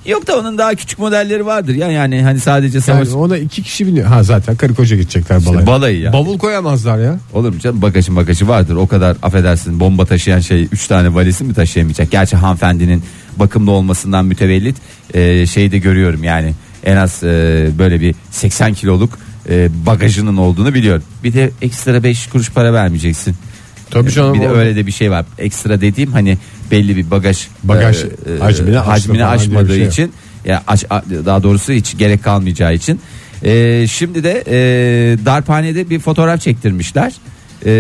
Yok 0.07 0.27
da 0.27 0.39
onun 0.39 0.59
daha 0.59 0.75
küçük 0.75 0.99
modelleri 0.99 1.47
vardır 1.47 1.75
ya 1.75 1.91
yani 1.91 2.23
hani 2.23 2.41
sadece 2.41 2.81
savaş 2.81 3.09
Yani 3.09 3.17
ona 3.17 3.37
iki 3.37 3.62
kişi 3.62 3.87
biniyor. 3.87 4.07
Ha 4.07 4.23
zaten 4.23 4.57
karı 4.57 4.75
koca 4.75 4.97
gidecekler 4.97 5.47
balaya. 5.47 5.67
balayı 5.67 6.00
ya. 6.00 6.12
Bavul 6.12 6.39
koyamazlar 6.39 6.99
ya. 6.99 7.19
Olur 7.33 7.53
mu 7.55 7.61
canım 7.61 7.83
bagajın 7.83 8.17
bagajı 8.17 8.49
vardır 8.49 8.77
o 8.77 8.87
kadar 8.87 9.17
affedersin 9.23 9.81
bomba 9.81 10.05
taşıyan 10.07 10.41
şey 10.41 10.69
3 10.73 10.87
tane 10.87 11.15
valizi 11.15 11.45
mi 11.45 11.55
taşıyamayacak? 11.55 12.11
Gerçi 12.11 12.37
hanımefendinin 12.37 13.03
bakımlı 13.37 13.71
olmasından 13.71 14.25
mütevellit 14.25 14.77
e, 15.15 15.47
şeyi 15.47 15.73
de 15.73 15.79
görüyorum 15.79 16.25
yani 16.25 16.55
en 16.85 16.97
az 16.97 17.23
e, 17.25 17.69
böyle 17.79 18.00
bir 18.00 18.15
80 18.31 18.75
kiloluk 18.75 19.19
e, 19.50 19.69
bagajının 19.87 20.37
olduğunu 20.37 20.75
biliyorum. 20.75 21.02
Bir 21.25 21.33
de 21.35 21.50
ekstra 21.62 22.02
5 22.02 22.26
kuruş 22.26 22.50
para 22.50 22.73
vermeyeceksin. 22.73 23.35
Tabii 23.90 24.11
canım. 24.11 24.35
bir 24.35 24.40
de 24.40 24.49
o- 24.50 24.54
öyle 24.54 24.76
de 24.76 24.87
bir 24.87 24.92
şey 24.92 25.11
var. 25.11 25.25
Ekstra 25.38 25.80
dediğim 25.80 26.12
hani 26.12 26.38
belli 26.71 26.97
bir 26.97 27.11
bagaj 27.11 27.47
Bagaj 27.64 27.97
hacmini 28.40 28.78
aştı 28.78 28.90
hacmini 28.90 29.19
falan 29.19 29.38
diye 29.38 29.50
bir 29.50 29.54
aşmadığı 29.57 29.75
şey 29.75 29.83
yok. 29.85 29.92
için 29.92 30.12
ya 30.45 30.62
aç, 30.66 30.85
a- 30.90 31.02
daha 31.26 31.42
doğrusu 31.42 31.73
hiç 31.73 31.99
gerek 31.99 32.25
kalmayacağı 32.25 32.75
için. 32.75 33.00
E, 33.45 33.87
şimdi 33.90 34.25
de 34.25 34.45
e, 34.47 34.57
darphanede 35.25 35.90
bir 35.90 35.99
fotoğraf 35.99 36.40
çektirmişler. 36.40 37.12
E, 37.66 37.71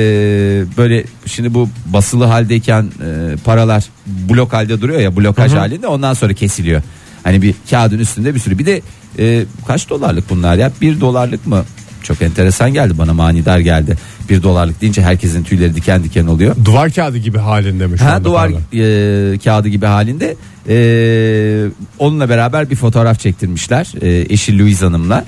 böyle 0.76 1.04
şimdi 1.26 1.54
bu 1.54 1.68
basılı 1.86 2.24
haldeyken 2.24 2.82
e, 2.82 3.36
paralar 3.44 3.84
blok 4.06 4.52
halde 4.52 4.80
duruyor 4.80 5.00
ya 5.00 5.16
blokaj 5.16 5.52
halinde 5.52 5.86
ondan 5.86 6.14
sonra 6.14 6.32
kesiliyor. 6.34 6.82
Hani 7.24 7.42
bir 7.42 7.54
kağıdın 7.70 7.98
üstünde 7.98 8.34
bir 8.34 8.40
sürü 8.40 8.58
bir 8.58 8.66
de 8.66 8.80
e, 9.18 9.44
kaç 9.66 9.88
dolarlık 9.90 10.30
bunlar 10.30 10.56
ya 10.56 10.72
bir 10.80 11.00
dolarlık 11.00 11.46
mı? 11.46 11.64
Çok 12.02 12.22
enteresan 12.22 12.72
geldi 12.72 12.98
bana 12.98 13.14
manidar 13.14 13.58
geldi. 13.58 13.96
Bir 14.28 14.42
dolarlık 14.42 14.80
deyince 14.80 15.02
herkesin 15.02 15.42
tüyleri 15.42 15.74
diken 15.74 16.04
diken 16.04 16.26
oluyor. 16.26 16.56
Duvar 16.64 16.90
kağıdı 16.90 17.18
gibi 17.18 17.38
halinde 17.38 17.86
mi 17.86 17.98
şu 17.98 18.04
Ha 18.04 18.10
anda 18.10 18.24
duvar 18.24 18.48
e, 18.48 19.38
kağıdı 19.38 19.68
gibi 19.68 19.86
halinde 19.86 20.36
e, 20.68 20.76
onunla 21.98 22.28
beraber 22.28 22.70
bir 22.70 22.76
fotoğraf 22.76 23.20
çektirmişler 23.20 23.92
e, 24.00 24.32
eşi 24.32 24.58
Louise 24.58 24.84
Hanım'la. 24.84 25.24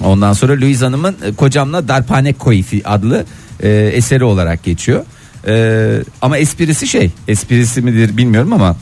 Ondan 0.00 0.32
sonra 0.32 0.52
Louise 0.52 0.84
Hanım'ın 0.84 1.16
e, 1.24 1.32
kocamla 1.32 1.88
Darpane 1.88 2.32
Koifi 2.32 2.88
adlı 2.88 3.24
e, 3.62 3.68
eseri 3.94 4.24
olarak 4.24 4.64
geçiyor. 4.64 5.04
E, 5.46 6.02
ama 6.22 6.38
esprisi 6.38 6.86
şey 6.86 7.10
esprisi 7.28 7.82
midir 7.82 8.16
bilmiyorum 8.16 8.52
ama 8.52 8.76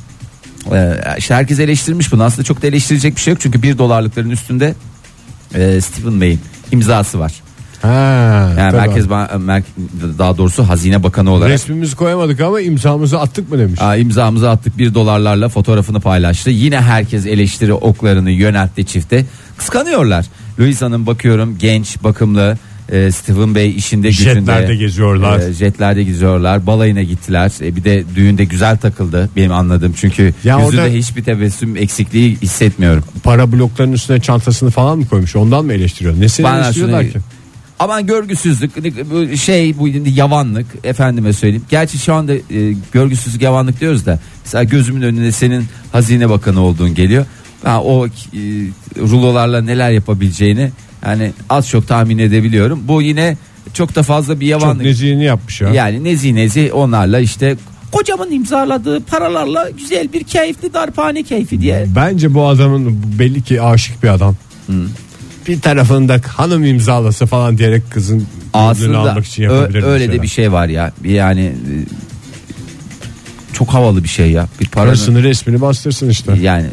işte 1.19 1.35
herkes 1.35 1.61
eleştirmiş 1.61 2.13
bunu 2.13 2.23
aslında 2.23 2.45
çok 2.45 2.63
da 2.63 2.67
eleştirecek 2.67 3.17
bir 3.17 3.21
şey 3.21 3.31
yok 3.33 3.41
çünkü 3.41 3.63
bir 3.63 3.79
dolarlıkların 3.79 4.31
üstünde 4.31 4.75
e, 5.55 5.81
Stephen 5.81 6.21
Bey'in 6.21 6.41
imzası 6.73 7.19
var. 7.19 7.33
Ha, 7.83 7.89
Yani 8.59 8.71
tabii. 8.71 8.77
Merkez 8.89 9.05
Ban- 9.07 9.63
daha 10.19 10.37
doğrusu 10.39 10.69
Hazine 10.69 11.03
Bakanı 11.03 11.31
olarak 11.31 11.51
Resmimizi 11.53 11.97
koyamadık 11.97 12.41
ama 12.41 12.61
imzamızı 12.61 13.21
attık 13.21 13.51
mı 13.53 13.59
demiş. 13.59 13.81
Aa, 13.83 13.97
imzamızı 13.97 14.51
attık 14.51 14.79
bir 14.79 14.95
dolarlarla 14.95 15.49
fotoğrafını 15.49 16.01
paylaştı. 16.01 16.51
Yine 16.51 16.81
herkes 16.81 17.27
eleştiri 17.27 17.73
oklarını 17.73 18.31
yöneltti 18.31 18.87
çifte. 18.87 19.25
Kıskanıyorlar. 19.57 20.27
Louise 20.61 20.85
Hanım 20.85 21.07
bakıyorum 21.07 21.59
genç 21.59 22.03
bakımlı. 22.05 22.59
E, 22.93 23.11
Stephen 23.13 23.55
Bey 23.55 23.77
işinde 23.77 24.09
gücünde. 24.09 24.35
Jetlerde 24.35 24.77
geziyorlar. 24.77 25.49
E, 25.49 25.53
jetlerde 25.53 26.03
geziyorlar. 26.03 26.67
Balayına 26.67 27.03
gittiler. 27.03 27.53
E, 27.61 27.77
bir 27.77 27.85
de 27.85 28.05
düğünde 28.15 28.45
güzel 28.45 28.77
takıldı 28.77 29.31
benim 29.37 29.53
anladığım. 29.53 29.93
Çünkü 29.97 30.35
Ya 30.45 30.59
yüzünde 30.59 30.83
orada- 30.83 30.95
hiçbir 30.95 31.25
tebessüm 31.25 31.77
eksikliği 31.77 32.37
hissetmiyorum. 32.37 33.05
Para 33.23 33.53
bloklarının 33.53 33.93
üstüne 33.95 34.21
çantasını 34.21 34.71
falan 34.71 34.99
mı 34.99 35.07
koymuş? 35.07 35.37
Ondan 35.37 35.65
mı 35.65 35.73
eleştiriyor? 35.73 36.21
Nesini 36.21 36.45
Bana 36.45 36.59
eleştiriyorlar 36.59 37.11
ki? 37.11 37.19
Aman 37.79 38.07
görgüsüzlük 38.07 38.73
şey 39.39 39.79
bu 39.79 39.89
yavanlık 39.89 40.67
efendime 40.85 41.33
söyleyeyim. 41.33 41.65
Gerçi 41.71 41.99
şu 41.99 42.15
anda 42.15 42.35
e, 42.35 42.41
görgüsüzlük 42.93 43.43
yavanlık 43.43 43.81
diyoruz 43.81 44.07
da 44.07 44.21
mesela 44.45 44.65
gözümün 44.65 45.03
önüne 45.03 45.33
senin 45.33 45.65
hazine 45.93 46.31
bakanı 46.31 46.61
olduğun 46.61 46.95
geliyor. 46.95 47.27
Ha, 47.63 47.83
o 47.83 48.07
e, 48.07 48.11
rulolarla 48.99 49.61
neler 49.61 49.91
yapabileceğini 49.91 50.71
yani 51.07 51.33
az 51.51 51.69
çok 51.69 51.89
tahmin 51.89 52.19
edebiliyorum. 52.19 52.81
Bu 52.89 53.03
yine 53.03 53.37
çok 53.75 53.95
da 53.95 54.03
fazla 54.03 54.41
bir 54.41 54.51
Çok 54.51 54.63
yavanlık. 54.63 54.85
nezihini 54.85 55.25
yapmış 55.25 55.61
ya. 55.61 55.69
Yani 55.69 56.05
nezi 56.05 56.35
nezi 56.35 56.73
onlarla 56.73 57.21
işte 57.21 57.57
kocamın 57.93 58.31
imzaladığı 58.31 59.01
paralarla 59.01 59.71
güzel 59.71 60.13
bir 60.13 60.25
keyifli 60.25 60.75
darphane 60.75 61.23
keyfi 61.23 61.61
diye. 61.61 61.87
Bence 61.97 62.35
bu 62.35 62.47
adamın 62.47 63.03
belli 63.19 63.43
ki 63.43 63.63
aşık 63.63 64.03
bir 64.03 64.09
adam. 64.09 64.37
Bir 65.49 65.61
tarafında 65.61 66.21
hanım 66.37 66.65
imzalası 66.65 67.27
falan 67.27 67.59
diyerek 67.59 67.91
kızın 67.91 68.27
Aslında 68.55 68.99
almak 68.99 69.27
için 69.27 69.43
ö- 69.43 69.55
yapabilir 69.55 69.79
bir 69.79 69.83
öyle 69.87 70.05
şeyler. 70.05 70.19
de 70.19 70.23
bir 70.23 70.29
şey 70.29 70.53
var 70.53 70.69
ya. 70.69 70.93
Bir 71.05 71.11
Yani 71.11 71.41
e, 71.45 71.73
çok 73.53 73.69
havalı 73.69 74.05
bir 74.05 74.09
şey 74.09 74.31
ya. 74.31 74.49
Bir 74.61 74.69
paranın 74.69 74.89
Parasını 74.91 75.23
resmini 75.23 75.61
bastırsın 75.61 76.09
işte. 76.09 76.33
yani 76.41 76.67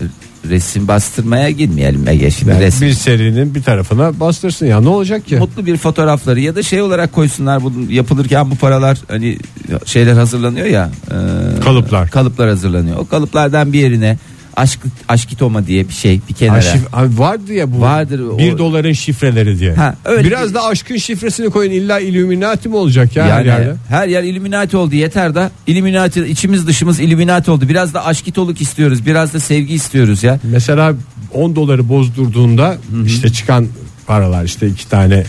resim 0.50 0.88
bastırmaya 0.88 1.50
girmeyelim 1.50 2.08
Ege 2.08 2.32
şimdi 2.32 2.52
Yani 2.52 2.62
resim. 2.62 2.88
bir 2.88 2.94
serinin 2.94 3.56
bir 3.56 3.64
tarafına 3.64 4.20
bastırsın 4.20 4.66
ya 4.66 4.82
ne 4.82 4.90
olacak 4.90 5.28
ki? 5.28 5.36
Mutlu 5.36 5.66
bir 5.66 5.78
fotoğrafları 5.78 6.40
ya 6.40 6.56
da 6.56 6.64
şey 6.64 6.82
olarak 6.82 7.12
koysunlar 7.14 7.64
bu 7.64 7.74
yapılırken 7.90 8.52
bu 8.52 8.56
paralar 8.56 8.98
hani 9.08 9.38
şeyler 9.86 10.14
hazırlanıyor 10.14 10.66
ya. 10.66 10.90
e, 11.12 11.60
Kalıplar. 11.64 12.10
Kalıplar 12.10 12.50
hazırlanıyor. 12.50 12.98
O 12.98 13.08
kalıplardan 13.08 13.74
bir 13.74 13.80
yerine 13.80 14.18
aşk 14.56 14.80
aşkitoma 15.08 15.68
diye 15.68 15.88
bir 15.88 15.94
şey 15.94 16.20
bir 16.30 16.34
kenara. 16.34 16.58
Arşiv, 16.58 16.80
abi 16.94 17.20
vardı 17.20 17.54
ya 17.54 17.72
bu. 17.74 17.82
Vardır 17.82 18.20
o- 18.20 18.38
Bir 18.38 18.58
doların 18.58 18.94
şifreleri 18.94 19.60
diye. 19.60 19.74
Ha, 19.74 19.96
öyle 20.06 20.28
Biraz 20.28 20.50
bir- 20.50 20.54
da 20.54 20.66
aşkın 20.66 20.98
şifresini 20.98 21.50
koyun 21.50 21.72
illa 21.72 22.00
Illuminati 22.00 22.70
mi 22.70 22.76
olacak 22.76 23.16
ya 23.16 23.24
her 23.26 23.30
Yani 23.30 23.48
yerde? 23.48 23.76
her 23.90 24.08
yer 24.08 24.24
Illuminati 24.24 24.78
oldu 24.78 24.96
yeter 24.96 25.36
da 25.36 25.52
Illuminati 25.68 26.22
içimiz 26.22 26.68
dışımız 26.68 27.00
Illuminati 27.00 27.52
oldu. 27.52 27.70
Biraz 27.70 27.94
da 27.94 28.06
aşkitoluk 28.06 28.62
istiyoruz. 28.62 29.06
Biraz 29.06 29.34
da 29.34 29.40
sevgi 29.40 29.74
istiyoruz 29.74 30.24
ya. 30.24 30.40
Mesela 30.44 30.94
10 31.34 31.56
doları 31.56 31.90
bozdurduğunda 31.90 32.78
işte 33.06 33.30
çıkan 33.30 33.68
paralar 34.08 34.44
işte 34.46 34.68
iki 34.68 34.90
tane 34.90 35.24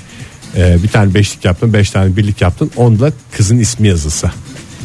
e, 0.57 0.77
bir 0.83 0.89
tane 0.89 1.15
beşlik 1.15 1.45
yaptın 1.45 1.73
beş 1.73 1.91
tane 1.91 2.17
birlik 2.17 2.41
yaptın 2.41 2.71
onda 2.77 3.13
kızın 3.37 3.59
ismi 3.59 3.89
yazılsa 3.89 4.33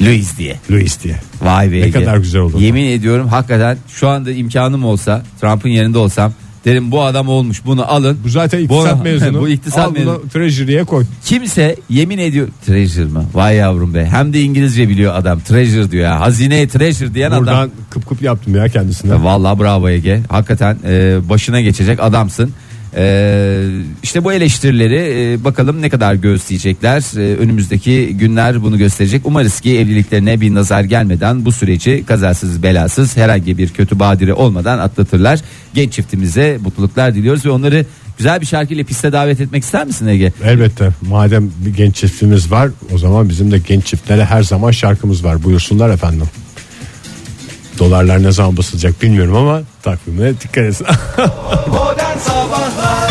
Louis 0.01 0.37
diye. 0.37 0.55
Louis 0.71 1.03
diye. 1.03 1.15
Vay 1.41 1.71
be. 1.71 1.81
Ne 1.81 1.91
kadar 1.91 2.17
güzel 2.17 2.41
olur. 2.41 2.59
Yemin 2.59 2.85
ediyorum 2.85 3.27
hakikaten 3.27 3.77
şu 3.87 4.07
anda 4.07 4.31
imkanım 4.31 4.85
olsa 4.85 5.23
Trump'ın 5.41 5.69
yerinde 5.69 5.97
olsam 5.97 6.33
derim 6.65 6.91
bu 6.91 7.03
adam 7.03 7.27
olmuş 7.29 7.61
bunu 7.65 7.91
alın. 7.91 8.17
Bu 8.23 8.29
zaten 8.29 8.59
iktisat 8.59 8.99
Bu- 8.99 9.03
mezunu. 9.03 9.41
bu 9.41 9.49
iktisat 9.49 9.87
Al 9.87 9.91
mezunu. 9.91 10.13
bunu 10.21 10.29
treasury'e 10.29 10.83
koy. 10.83 11.05
Kimse 11.25 11.75
yemin 11.89 12.17
ediyor 12.17 12.47
treasure 12.65 13.05
mı? 13.05 13.25
Vay 13.33 13.55
yavrum 13.55 13.93
be. 13.93 14.05
Hem 14.05 14.33
de 14.33 14.41
İngilizce 14.41 14.89
biliyor 14.89 15.15
adam. 15.15 15.39
Treasure 15.39 15.91
diyor 15.91 16.03
ya. 16.03 16.19
Hazineye 16.19 16.67
treasure 16.67 17.13
diyen 17.13 17.31
adam. 17.31 17.39
Buradan 17.41 17.71
kıp 17.89 18.09
kıp 18.09 18.21
yaptım 18.21 18.55
ya 18.55 18.67
kendisine. 18.69 19.11
Ya 19.11 19.23
Vallahi 19.23 19.59
bravo 19.59 19.89
Ege. 19.89 20.21
Hakikaten 20.29 20.77
e, 20.87 21.17
başına 21.29 21.61
geçecek 21.61 21.99
adamsın. 22.01 22.53
E, 22.95 23.63
işte 24.03 24.23
bu 24.23 24.33
eleştirileri 24.33 25.33
e, 25.33 25.43
bakalım 25.43 25.81
ne 25.81 25.89
kadar 25.89 26.13
göğüsleyecekler. 26.13 27.17
E, 27.17 27.37
önümüzdeki 27.37 28.17
günler 28.17 28.63
bunu 28.63 28.77
gösterecek. 28.77 29.21
Umarız 29.25 29.59
ki 29.59 29.79
evliliklerine 29.79 30.41
bir 30.41 30.53
nazar 30.53 30.83
gelmeden 30.83 31.45
bu 31.45 31.51
süreci 31.51 32.03
kazasız 32.07 32.63
belasız 32.63 33.17
herhangi 33.17 33.57
bir 33.57 33.69
kötü 33.69 33.99
badire 33.99 34.33
olmadan 34.33 34.79
atlatırlar. 34.79 35.39
Genç 35.73 35.93
çiftimize 35.93 36.57
mutluluklar 36.63 37.15
diliyoruz 37.15 37.45
ve 37.45 37.49
onları 37.49 37.85
güzel 38.17 38.41
bir 38.41 38.45
şarkıyla 38.45 38.83
piste 38.83 39.11
davet 39.11 39.41
etmek 39.41 39.63
ister 39.63 39.85
misin 39.85 40.07
Ege? 40.07 40.33
Elbette 40.43 40.89
madem 41.09 41.51
bir 41.65 41.73
genç 41.73 41.95
çiftimiz 41.95 42.51
var 42.51 42.69
o 42.93 42.97
zaman 42.97 43.29
bizim 43.29 43.51
de 43.51 43.57
genç 43.67 43.85
çiftlere 43.85 44.25
her 44.25 44.43
zaman 44.43 44.71
şarkımız 44.71 45.23
var 45.23 45.43
buyursunlar 45.43 45.89
efendim. 45.89 46.27
Dolarlar 47.79 48.23
ne 48.23 48.31
zaman 48.31 48.57
basılacak 48.57 49.01
bilmiyorum 49.01 49.35
ama 49.35 49.61
takvimine 49.83 50.33
dikkat 50.41 50.63
etsin. 50.63 50.87
Modern 51.67 52.17
Sabahlar 52.19 53.09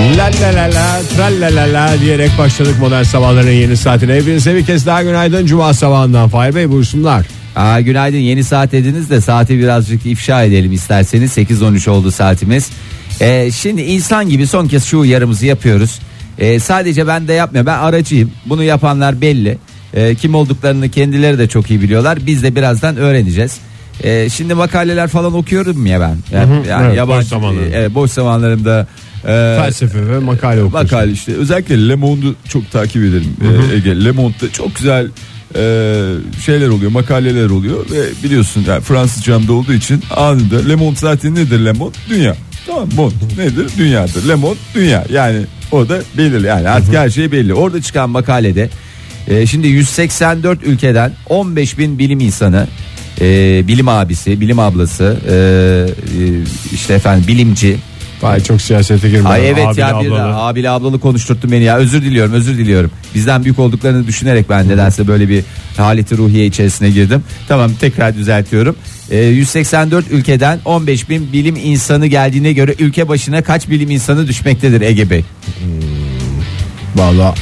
la 0.00 0.30
la 0.42 0.54
la 0.54 0.74
la 0.74 1.02
tra 1.16 1.24
la 1.24 1.56
la 1.56 1.72
la 1.72 2.00
diyerek 2.00 2.38
başladık 2.38 2.74
modern 2.80 3.02
sabahların 3.02 3.50
yeni 3.50 3.76
saatine. 3.76 4.14
Hepinize 4.14 4.54
bir 4.54 4.66
kez 4.66 4.86
daha 4.86 5.02
günaydın 5.02 5.46
Cuma 5.46 5.74
sabahından 5.74 6.28
Fahir 6.28 6.54
Bey 6.54 6.70
buyursunlar. 6.70 7.26
Aa, 7.56 7.80
günaydın 7.80 8.18
yeni 8.18 8.44
saat 8.44 8.72
dediniz 8.72 9.10
de 9.10 9.20
saati 9.20 9.58
birazcık 9.58 10.06
ifşa 10.06 10.42
edelim 10.42 10.72
isterseniz 10.72 11.38
8.13 11.38 11.90
oldu 11.90 12.10
saatimiz. 12.10 12.70
Ee, 13.20 13.50
şimdi 13.52 13.82
insan 13.82 14.28
gibi 14.28 14.46
son 14.46 14.68
kez 14.68 14.84
şu 14.84 14.98
uyarımızı 14.98 15.46
yapıyoruz. 15.46 15.98
Ee, 16.38 16.60
sadece 16.60 17.06
ben 17.06 17.28
de 17.28 17.32
yapmıyorum 17.32 17.66
ben 17.66 17.78
aracıyım 17.78 18.32
bunu 18.46 18.62
yapanlar 18.62 19.20
belli. 19.20 19.58
Ee, 19.94 20.14
kim 20.14 20.34
olduklarını 20.34 20.88
kendileri 20.88 21.38
de 21.38 21.48
çok 21.48 21.70
iyi 21.70 21.82
biliyorlar 21.82 22.18
biz 22.26 22.42
de 22.42 22.56
birazdan 22.56 22.96
öğreneceğiz. 22.96 23.56
E, 24.02 24.28
şimdi 24.30 24.54
makaleler 24.54 25.08
falan 25.08 25.34
okuyorum 25.34 25.86
ya 25.86 26.00
ben. 26.00 26.16
Yani, 26.32 26.54
Hı 26.56 26.60
hı, 26.60 26.68
yani 26.68 26.86
evet, 26.86 26.96
yabancı 26.96 27.20
boş 27.20 27.28
zamanlarında. 27.28 27.78
e, 27.78 27.94
boş 27.94 28.10
zamanlarımda 28.10 28.86
e, 29.24 29.26
Felsefe 29.62 30.08
ve 30.08 30.18
makale 30.18 30.62
okuyorsun. 30.62 30.72
makale 30.90 31.12
işte 31.12 31.32
özellikle 31.34 31.88
Le 31.88 31.94
Monde'u 31.94 32.34
çok 32.48 32.70
takip 32.70 33.02
ederim 33.02 33.36
e, 33.72 33.74
Ege. 33.76 34.04
Le 34.04 34.10
Monde'da 34.10 34.52
çok 34.52 34.76
güzel 34.76 35.06
e, 35.56 35.62
şeyler 36.44 36.68
oluyor, 36.68 36.90
makaleler 36.90 37.50
oluyor 37.50 37.90
ve 37.90 38.02
biliyorsun 38.24 38.64
yani 38.68 38.80
Fransızcamda 38.80 39.52
olduğu 39.52 39.72
için 39.72 40.02
anında 40.16 40.68
Le 40.68 40.74
Monde 40.74 40.96
zaten 40.98 41.34
nedir 41.34 41.64
Le 41.64 41.72
Monde? 41.72 41.96
Dünya. 42.10 42.36
Tamam 42.66 42.88
Monde 42.96 43.14
nedir? 43.38 43.66
Dünyadır. 43.78 44.28
Le 44.28 44.34
Monde 44.34 44.58
dünya. 44.74 45.04
Yani 45.12 45.38
o 45.72 45.88
da 45.88 45.98
belirli 46.18 46.46
yani 46.46 46.68
artık 46.68 46.94
her 46.94 47.10
şey 47.10 47.32
belli. 47.32 47.54
Orada 47.54 47.82
çıkan 47.82 48.10
makalede 48.10 48.70
e, 49.28 49.46
şimdi 49.46 49.68
184 49.68 50.62
ülkeden 50.62 51.12
15 51.28 51.78
bin 51.78 51.98
bilim 51.98 52.20
insanı 52.20 52.66
e, 53.20 53.24
bilim 53.68 53.88
abisi, 53.88 54.40
bilim 54.40 54.58
ablası, 54.58 55.16
e, 55.28 55.34
e, 55.34 56.44
işte 56.72 56.94
efendim 56.94 57.24
bilimci, 57.28 57.76
Vay 58.22 58.42
çok 58.42 58.60
siyasete 58.60 59.10
girme. 59.10 59.28
Ay 59.28 59.48
evet 59.48 59.66
Abili, 59.66 59.80
ya 59.80 60.00
bir 60.00 60.06
ablalı. 60.06 60.36
abili 60.36 60.70
ablalı 60.70 61.00
konuşturttun 61.00 61.52
beni 61.52 61.64
ya 61.64 61.76
özür 61.76 62.02
diliyorum 62.02 62.32
özür 62.32 62.58
diliyorum. 62.58 62.90
Bizden 63.14 63.44
büyük 63.44 63.58
olduklarını 63.58 64.06
düşünerek 64.06 64.48
ben 64.48 64.68
nedense 64.68 65.08
böyle 65.08 65.28
bir 65.28 65.44
haleti 65.76 66.16
ruhiye 66.16 66.46
içerisine 66.46 66.90
girdim. 66.90 67.24
Tamam 67.48 67.70
tekrar 67.80 68.14
düzeltiyorum. 68.16 68.76
Ee, 69.10 69.18
184 69.18 70.04
ülkeden 70.10 70.60
15 70.64 71.08
bin 71.08 71.32
bilim 71.32 71.56
insanı 71.56 72.06
geldiğine 72.06 72.52
göre 72.52 72.74
ülke 72.78 73.08
başına 73.08 73.42
kaç 73.42 73.68
bilim 73.70 73.90
insanı 73.90 74.28
düşmektedir 74.28 74.80
Ege 74.80 75.10
Bey? 75.10 75.24
Valla 76.96 77.34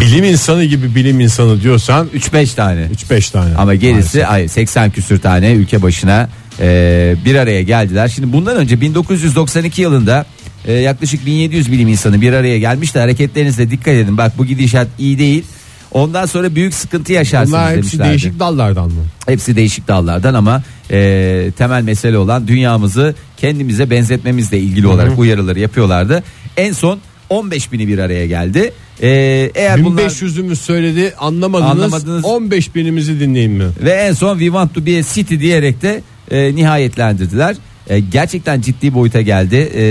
bilim 0.00 0.24
insanı 0.24 0.64
gibi 0.64 0.94
bilim 0.94 1.20
insanı 1.20 1.62
diyorsan 1.62 2.08
3-5 2.14 2.54
tane. 2.54 2.80
3-5 3.10 3.32
tane. 3.32 3.54
Ama 3.56 3.74
gerisi 3.74 4.26
ay 4.26 4.48
80 4.48 4.90
küsür 4.90 5.20
tane 5.20 5.52
ülke 5.52 5.82
başına 5.82 6.28
e, 6.60 7.14
bir 7.24 7.34
araya 7.34 7.62
geldiler. 7.62 8.08
Şimdi 8.08 8.32
bundan 8.32 8.56
önce 8.56 8.80
1992 8.80 9.82
yılında 9.82 10.26
e, 10.66 10.72
yaklaşık 10.72 11.26
1700 11.26 11.72
bilim 11.72 11.88
insanı 11.88 12.20
bir 12.20 12.32
araya 12.32 12.58
gelmişti. 12.58 12.98
Hareketlerinize 12.98 13.70
dikkat 13.70 13.94
edin. 13.94 14.18
Bak 14.18 14.38
bu 14.38 14.46
gidişat 14.46 14.88
iyi 14.98 15.18
değil. 15.18 15.44
Ondan 15.92 16.26
sonra 16.26 16.54
büyük 16.54 16.74
sıkıntı 16.74 17.12
yaşarsınız 17.12 17.52
Bunlar 17.52 17.68
hepsi 17.70 17.82
demişlerdi. 17.82 18.08
değişik 18.10 18.38
dallardan 18.38 18.86
mı? 18.86 19.04
Hepsi 19.26 19.56
değişik 19.56 19.88
dallardan 19.88 20.34
ama 20.34 20.62
e, 20.90 21.50
temel 21.58 21.82
mesele 21.82 22.18
olan 22.18 22.48
dünyamızı 22.48 23.14
kendimize 23.36 23.90
benzetmemizle 23.90 24.58
ilgili 24.58 24.86
olarak 24.86 25.18
uyarıları 25.18 25.58
yapıyorlardı. 25.58 26.22
En 26.56 26.72
son 26.72 26.98
15 27.30 27.72
bini 27.72 27.88
bir 27.88 27.98
araya 27.98 28.26
geldi. 28.26 28.72
E, 29.02 29.08
eğer 29.54 29.84
bunlar 29.84 30.02
1500'ümüz 30.02 30.54
söyledi 30.56 31.14
anlamadınız, 31.18 31.70
Anlamadınız. 31.70 32.24
15 32.24 32.74
binimizi 32.74 33.20
dinleyin 33.20 33.50
mi? 33.52 33.64
ve 33.84 33.90
en 33.90 34.12
son 34.12 34.32
we 34.38 34.46
want 34.46 34.74
to 34.74 34.86
be 34.86 34.98
a 34.98 35.02
city 35.14 35.38
diyerek 35.38 35.82
de 35.82 36.02
e, 36.30 36.56
nihayetlendirdiler. 36.56 37.56
E, 37.88 38.00
gerçekten 38.00 38.60
ciddi 38.60 38.94
boyuta 38.94 39.20
geldi. 39.20 39.56
E, 39.56 39.82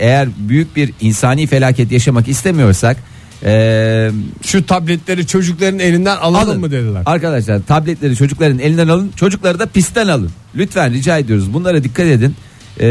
eğer 0.00 0.28
büyük 0.38 0.76
bir 0.76 0.90
insani 1.00 1.46
felaket 1.46 1.92
yaşamak 1.92 2.28
istemiyorsak 2.28 2.96
e, 3.44 4.10
Şu 4.42 4.66
tabletleri 4.66 5.26
çocukların 5.26 5.78
elinden 5.78 6.16
alalım 6.16 6.48
alın. 6.48 6.60
mı 6.60 6.70
dediler. 6.70 7.02
Arkadaşlar 7.06 7.60
tabletleri 7.68 8.16
çocukların 8.16 8.58
elinden 8.58 8.88
alın. 8.88 9.12
Çocukları 9.16 9.58
da 9.58 9.66
pistten 9.66 10.08
alın. 10.08 10.30
Lütfen 10.56 10.92
rica 10.92 11.18
ediyoruz. 11.18 11.54
Bunlara 11.54 11.84
dikkat 11.84 12.06
edin. 12.06 12.34
E, 12.80 12.86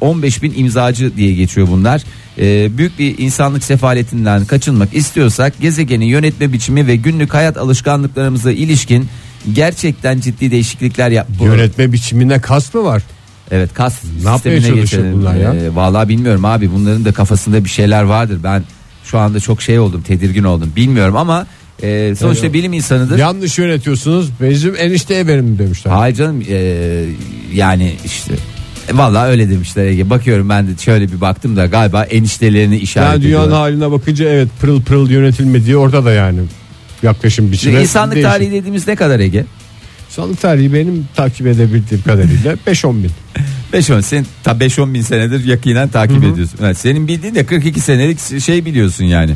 15 0.00 0.42
bin 0.42 0.52
imzacı 0.56 1.16
diye 1.16 1.34
geçiyor 1.34 1.68
bunlar. 1.70 2.02
E, 2.38 2.78
büyük 2.78 2.98
bir 2.98 3.18
insanlık 3.18 3.64
sefaletinden 3.64 4.44
kaçınmak 4.44 4.94
istiyorsak 4.94 5.60
gezegenin 5.60 6.06
yönetme 6.06 6.52
biçimi 6.52 6.86
ve 6.86 6.96
günlük 6.96 7.34
hayat 7.34 7.56
alışkanlıklarımıza 7.56 8.52
ilişkin 8.52 9.08
gerçekten 9.52 10.20
ciddi 10.20 10.50
değişiklikler 10.50 11.10
yap. 11.10 11.28
Yönetme 11.42 11.92
biçimine 11.92 12.40
kas 12.40 12.74
mı 12.74 12.84
var? 12.84 13.02
Evet 13.50 13.74
kas 13.74 14.04
Ne 14.24 14.32
sistemine 14.32 14.70
geçelim. 14.80 15.12
bunlar 15.12 15.34
ya? 15.34 15.54
Ee, 15.54 15.74
vallahi 15.74 16.08
bilmiyorum 16.08 16.44
abi 16.44 16.70
bunların 16.72 17.04
da 17.04 17.12
kafasında 17.12 17.64
bir 17.64 17.68
şeyler 17.70 18.02
vardır. 18.02 18.38
Ben 18.44 18.62
şu 19.04 19.18
anda 19.18 19.40
çok 19.40 19.62
şey 19.62 19.78
oldum 19.78 20.02
tedirgin 20.02 20.44
oldum 20.44 20.72
bilmiyorum 20.76 21.16
ama 21.16 21.46
e, 21.82 22.14
sonuçta 22.18 22.46
Evet. 22.46 22.54
bilim 22.54 22.72
insanıdır. 22.72 23.18
Yanlış 23.18 23.58
yönetiyorsunuz. 23.58 24.30
Bizim 24.40 24.76
enişteye 24.76 25.26
verin 25.26 25.58
demişler. 25.58 25.92
Hayır 25.92 26.16
canım 26.16 26.42
e, 26.50 27.04
yani 27.54 27.94
işte 28.04 28.32
e, 28.34 28.59
vallahi 28.98 29.28
öyle 29.30 29.50
demişler 29.50 29.84
Ege. 29.86 30.10
Bakıyorum 30.10 30.48
ben 30.48 30.66
de 30.66 30.70
şöyle 30.78 31.12
bir 31.12 31.20
baktım 31.20 31.56
da 31.56 31.66
galiba 31.66 32.02
eniştelerini 32.04 32.76
işaret 32.78 33.08
Yani 33.12 33.22
dünyanın 33.22 33.44
ediyorlar. 33.44 33.60
haline 33.60 33.90
bakınca 33.90 34.28
evet 34.28 34.48
pırıl 34.60 34.82
pırıl 34.82 35.10
yönetilmediği 35.10 35.76
orada 35.76 36.04
da 36.04 36.12
yani 36.12 36.40
yaklaşım 37.02 37.52
biçimi. 37.52 37.72
Şimdi 37.72 37.82
İnsanlık 37.84 38.14
değişik. 38.14 38.30
tarihi 38.32 38.50
dediğimiz 38.52 38.88
ne 38.88 38.96
kadar 38.96 39.20
Ege? 39.20 39.44
İnsanlık 40.10 40.40
tarihi 40.40 40.74
benim 40.74 41.08
takip 41.16 41.46
edebildiğim 41.46 42.04
kadarıyla 42.04 42.52
5-10 42.66 43.02
bin. 43.02 43.10
5-10 43.72 44.02
sen 44.02 44.26
ta 44.44 44.50
5-10 44.52 44.94
bin 44.94 45.02
senedir 45.02 45.44
yakinen 45.44 45.88
takip 45.88 46.24
ediyorsun. 46.24 46.58
Evet, 46.62 46.78
senin 46.78 47.08
bildiğin 47.08 47.34
de 47.34 47.46
42 47.46 47.80
senelik 47.80 48.42
şey 48.42 48.64
biliyorsun 48.64 49.04
yani. 49.04 49.32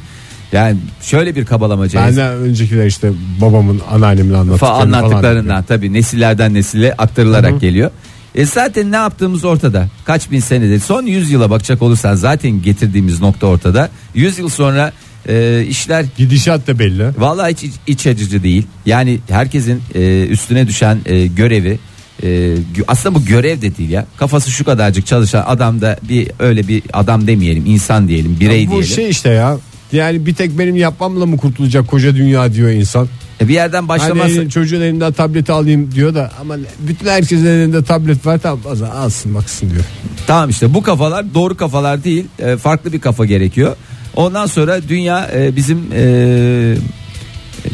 Yani 0.53 0.77
şöyle 1.03 1.35
bir 1.37 1.45
kabalamaca. 1.45 2.01
Benden 2.01 2.33
öncekiler 2.33 2.87
işte 2.87 3.13
babamın 3.41 3.81
anneannemin 3.91 4.33
Fa- 4.35 4.39
anlattıklarını 4.39 4.97
anlattıklarından 4.97 5.63
tabii 5.65 5.93
nesillerden 5.93 6.55
nesile 6.55 6.95
aktarılarak 6.99 7.61
geliyor. 7.61 7.91
E 8.35 8.45
zaten 8.47 8.93
ne 8.93 8.97
yaptığımız 8.97 9.45
ortada. 9.45 9.89
Kaç 10.05 10.31
bin 10.31 10.41
senedir. 10.41 10.81
Son 10.81 11.03
100 11.07 11.31
yıla 11.31 11.51
bakacak 11.51 11.83
olursan 11.83 12.15
zaten 12.15 12.63
getirdiğimiz 12.63 13.21
nokta 13.21 13.47
ortada. 13.47 13.91
100 14.15 14.39
yıl 14.39 14.49
sonra 14.49 14.93
e, 15.29 15.65
işler 15.69 16.05
Gidişat 16.17 16.67
da 16.67 16.79
belli. 16.79 17.05
vallahi 17.19 17.53
hiç 17.53 17.63
iç, 17.63 17.73
iç 17.87 18.07
acıcı 18.07 18.43
değil. 18.43 18.67
Yani 18.87 19.19
herkesin 19.29 19.83
e, 19.95 20.27
üstüne 20.27 20.67
düşen 20.69 20.99
e, 21.07 21.27
görevi 21.27 21.79
e, 22.23 22.55
aslında 22.89 23.15
bu 23.15 23.25
görev 23.25 23.63
de 23.63 23.77
değil 23.77 23.91
ya. 23.91 24.07
Kafası 24.17 24.51
şu 24.51 24.65
kadarcık 24.65 25.07
çalışan 25.07 25.45
adam 25.47 25.81
da 25.81 25.99
bir 26.09 26.31
öyle 26.39 26.69
bir 26.69 26.83
adam 26.93 27.27
demeyelim, 27.27 27.67
insan 27.67 28.09
diyelim, 28.09 28.37
birey 28.41 28.67
Bu 28.67 28.71
diyelim. 28.71 28.89
şey 28.89 29.11
işte 29.11 29.29
ya. 29.31 29.59
Yani 29.95 30.27
bir 30.27 30.35
tek 30.35 30.59
benim 30.59 30.77
yapmamla 30.77 31.27
mı 31.27 31.37
kurtulacak 31.37 31.89
koca 31.89 32.15
dünya 32.17 32.53
diyor 32.55 32.71
insan. 32.71 33.09
E, 33.41 33.49
bir 33.49 33.55
yerden 33.55 33.79
Hani 33.79 33.89
başlaması 33.89 34.31
elin- 34.41 34.49
çocuğun 34.49 34.81
elinden 34.81 35.13
tableti 35.13 35.53
alayım 35.53 35.93
diyor 35.95 36.15
da 36.15 36.33
ama 36.41 36.57
bütün 36.81 37.07
herkesin 37.07 37.47
elinde 37.47 37.85
tablet 37.85 38.27
var 38.27 38.39
tamam 38.43 38.61
o 38.71 38.75
zaman 38.75 38.97
alsın 38.97 39.35
baksın 39.35 39.71
diyor. 39.71 39.85
Tamam 40.27 40.51
işte 40.51 40.75
bu 40.75 40.83
kafalar 40.83 41.35
doğru 41.35 41.57
kafalar 41.57 42.05
değil 42.05 42.27
e, 42.39 42.57
farklı 42.57 42.93
bir 42.93 43.01
kafa 43.01 43.25
gerekiyor. 43.25 43.77
Ondan 44.17 44.47
sonra 44.47 44.89
dünya 44.89 45.31
e, 45.35 45.57
bizim 45.57 45.79
e, 45.93 46.05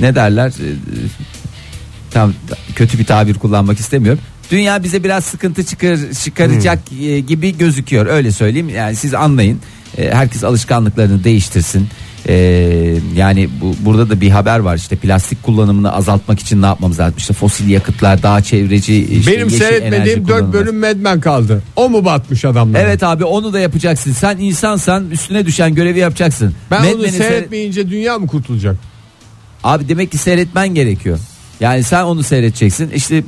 ne 0.00 0.14
derler 0.14 0.48
e, 0.48 0.68
tam 2.10 2.32
kötü 2.74 2.98
bir 2.98 3.04
tabir 3.04 3.34
kullanmak 3.34 3.78
istemiyorum. 3.80 4.20
Dünya 4.50 4.82
bize 4.82 5.04
biraz 5.04 5.24
sıkıntı 5.24 5.64
çıkar, 5.64 5.98
çıkaracak 6.24 6.78
e, 7.00 7.20
gibi 7.20 7.58
gözüküyor 7.58 8.06
öyle 8.06 8.30
söyleyeyim 8.32 8.68
yani 8.68 8.96
siz 8.96 9.14
anlayın 9.14 9.60
herkes 9.96 10.44
alışkanlıklarını 10.44 11.24
değiştirsin. 11.24 11.88
E, 12.28 12.34
yani 13.16 13.48
bu 13.60 13.74
burada 13.84 14.10
da 14.10 14.20
bir 14.20 14.30
haber 14.30 14.58
var 14.58 14.76
işte 14.76 14.96
plastik 14.96 15.42
kullanımını 15.42 15.92
azaltmak 15.92 16.40
için 16.40 16.62
ne 16.62 16.66
yapmamız 16.66 17.00
lazım 17.00 17.14
işte 17.18 17.34
fosil 17.34 17.68
yakıtlar 17.68 18.22
daha 18.22 18.42
çevreci 18.42 19.04
işte 19.04 19.32
benim 19.32 19.50
seyretmediğim 19.50 19.94
enerji 20.02 20.16
4 20.16 20.26
kullanılması. 20.26 20.52
bölüm 20.52 21.02
Mad 21.02 21.20
kaldı. 21.20 21.62
O 21.76 21.88
mu 21.88 22.04
batmış 22.04 22.44
adamlar? 22.44 22.80
Evet 22.80 23.02
abi 23.02 23.24
onu 23.24 23.52
da 23.52 23.60
yapacaksın. 23.60 24.12
Sen 24.12 24.36
insansan 24.38 25.10
üstüne 25.10 25.46
düşen 25.46 25.74
görevi 25.74 25.98
yapacaksın. 25.98 26.54
Ben 26.70 26.82
Mad 26.84 26.92
onu 26.92 27.02
Men'i 27.02 27.12
seyret- 27.12 27.28
seyretmeyince 27.28 27.90
dünya 27.90 28.18
mı 28.18 28.26
kurtulacak? 28.26 28.76
Abi 29.64 29.88
demek 29.88 30.12
ki 30.12 30.18
seyretmen 30.18 30.68
gerekiyor. 30.74 31.18
Yani 31.60 31.84
sen 31.84 32.02
onu 32.04 32.22
seyredeceksin. 32.22 32.90
İşte 32.90 33.22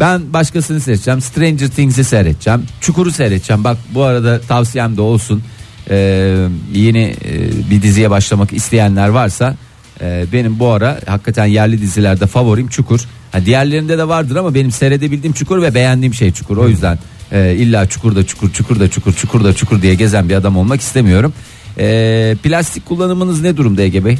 ben 0.00 0.32
başkasını 0.32 0.80
seyredeceğim. 0.80 1.20
Stranger 1.20 1.68
Things'i 1.68 2.04
seyredeceğim. 2.04 2.62
Çukur'u 2.80 3.10
seyredeceğim. 3.12 3.64
Bak 3.64 3.76
bu 3.94 4.02
arada 4.02 4.40
tavsiyem 4.40 4.96
de 4.96 5.00
olsun. 5.00 5.42
Ee, 5.90 6.48
yeni 6.74 7.14
e, 7.24 7.70
bir 7.70 7.82
diziye 7.82 8.10
başlamak 8.10 8.52
isteyenler 8.52 9.08
varsa 9.08 9.54
e, 10.00 10.24
benim 10.32 10.58
bu 10.58 10.68
ara 10.68 11.00
hakikaten 11.06 11.46
yerli 11.46 11.80
dizilerde 11.80 12.26
favorim 12.26 12.68
Çukur. 12.68 13.00
Ha, 13.32 13.46
diğerlerinde 13.46 13.98
de 13.98 14.08
vardır 14.08 14.36
ama 14.36 14.54
benim 14.54 14.70
seyredebildiğim 14.70 15.34
Çukur 15.34 15.62
ve 15.62 15.74
beğendiğim 15.74 16.14
şey 16.14 16.32
Çukur. 16.32 16.56
O 16.56 16.68
yüzden 16.68 16.98
e, 17.32 17.54
illa 17.54 17.86
Çukur'da 17.86 18.26
Çukur, 18.26 18.52
Çukur'da 18.52 18.90
Çukur, 18.90 19.12
Çukur'da 19.12 19.54
Çukur 19.54 19.82
diye 19.82 19.94
gezen 19.94 20.28
bir 20.28 20.34
adam 20.34 20.56
olmak 20.56 20.80
istemiyorum. 20.80 21.32
E, 21.78 22.36
plastik 22.42 22.86
kullanımınız 22.86 23.42
ne 23.42 23.56
durumda 23.56 23.82
Ege 23.82 24.04
Bey? 24.04 24.18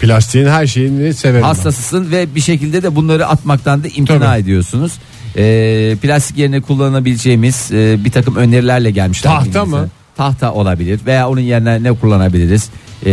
Plastiğin 0.00 0.46
her 0.46 0.66
şeyini 0.66 1.14
severim. 1.14 1.42
ben. 1.42 1.46
Hastasısın 1.46 2.10
ve 2.10 2.34
bir 2.34 2.40
şekilde 2.40 2.82
de 2.82 2.96
bunları 2.96 3.26
atmaktan 3.26 3.84
da 3.84 3.88
imtina 3.88 4.18
Tabii. 4.18 4.40
ediyorsunuz. 4.40 4.92
Ee, 5.36 5.96
plastik 6.02 6.38
yerine 6.38 6.60
kullanabileceğimiz 6.60 7.72
e, 7.72 8.04
bir 8.04 8.10
takım 8.10 8.36
önerilerle 8.36 8.90
gelmişler. 8.90 9.30
Tahta 9.30 9.64
mı? 9.64 9.88
Tahta 10.18 10.52
olabilir 10.52 11.00
veya 11.06 11.28
onun 11.28 11.40
yerine 11.40 11.82
ne 11.82 11.92
kullanabiliriz? 11.92 12.70
Ee, 13.06 13.10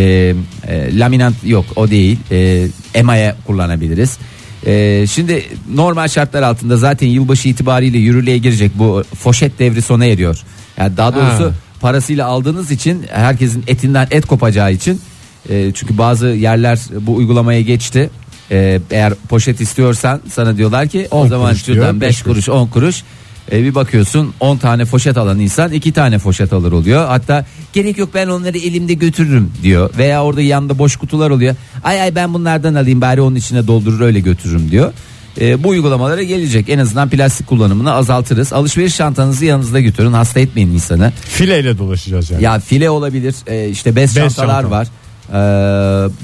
e, 0.67 0.99
laminant 0.99 1.35
yok 1.43 1.65
o 1.75 1.89
değil. 1.89 2.19
Ee, 2.31 2.67
emaye 2.93 3.35
kullanabiliriz. 3.47 4.17
Ee, 4.65 5.05
şimdi 5.11 5.45
normal 5.73 6.07
şartlar 6.07 6.41
altında 6.41 6.77
zaten 6.77 7.07
yılbaşı 7.07 7.49
itibariyle 7.49 7.97
yürürlüğe 7.97 8.37
girecek 8.37 8.71
bu 8.75 9.03
foşet 9.15 9.59
devri 9.59 9.81
sona 9.81 10.05
eriyor. 10.05 10.37
Yani 10.77 10.97
daha 10.97 11.15
doğrusu 11.15 11.45
Ha. 11.45 11.51
parasıyla 11.81 12.27
aldığınız 12.27 12.71
için 12.71 13.05
herkesin 13.11 13.63
etinden 13.67 14.07
et 14.11 14.25
kopacağı 14.25 14.73
için 14.73 15.01
e, 15.49 15.71
çünkü 15.73 15.97
bazı 15.97 16.27
yerler 16.27 16.79
bu 17.01 17.15
uygulamaya 17.15 17.61
geçti. 17.61 18.09
Ee, 18.51 18.81
eğer 18.91 19.13
poşet 19.29 19.61
istiyorsan 19.61 20.21
sana 20.29 20.57
diyorlar 20.57 20.87
ki 20.87 21.07
o 21.11 21.21
10 21.21 21.27
zaman 21.27 21.53
şuradan 21.53 22.01
5 22.01 22.09
beş 22.09 22.21
kuruş 22.21 22.49
10 22.49 22.67
kuruş. 22.67 23.03
Ee, 23.51 23.63
bir 23.63 23.75
bakıyorsun 23.75 24.33
10 24.39 24.57
tane 24.57 24.85
poşet 24.85 25.17
alan 25.17 25.39
insan 25.39 25.71
2 25.71 25.91
tane 25.91 26.17
poşet 26.17 26.53
alır 26.53 26.71
oluyor. 26.71 27.07
Hatta 27.07 27.45
gerek 27.73 27.97
yok 27.97 28.09
ben 28.13 28.27
onları 28.27 28.57
elimde 28.57 28.93
götürürüm 28.93 29.51
diyor. 29.63 29.89
Veya 29.97 30.23
orada 30.23 30.41
yanında 30.41 30.79
boş 30.79 30.95
kutular 30.95 31.29
oluyor. 31.29 31.55
Ay 31.83 32.01
ay 32.01 32.15
ben 32.15 32.33
bunlardan 32.33 32.75
alayım 32.75 33.01
bari 33.01 33.21
onun 33.21 33.35
içine 33.35 33.67
doldurur 33.67 34.01
öyle 34.01 34.19
götürürüm 34.19 34.71
diyor. 34.71 34.93
Ee, 35.41 35.63
bu 35.63 35.67
uygulamalara 35.69 36.23
gelecek. 36.23 36.69
En 36.69 36.79
azından 36.79 37.09
plastik 37.09 37.47
kullanımını 37.47 37.93
azaltırız. 37.93 38.53
Alışveriş 38.53 38.95
çantanızı 38.95 39.45
yanınızda 39.45 39.79
götürün. 39.79 40.13
Hasta 40.13 40.39
etmeyin 40.39 40.69
insanı. 40.69 41.11
Fileyle 41.21 41.77
dolaşacağız 41.77 42.31
yani. 42.31 42.43
Ya 42.43 42.59
file 42.59 42.89
olabilir. 42.89 43.35
e, 43.47 43.69
işte 43.69 43.95
bez, 43.95 44.15
Bez 44.15 44.35
çantalar 44.35 44.61
çanta. 44.61 44.71
var. 44.75 44.87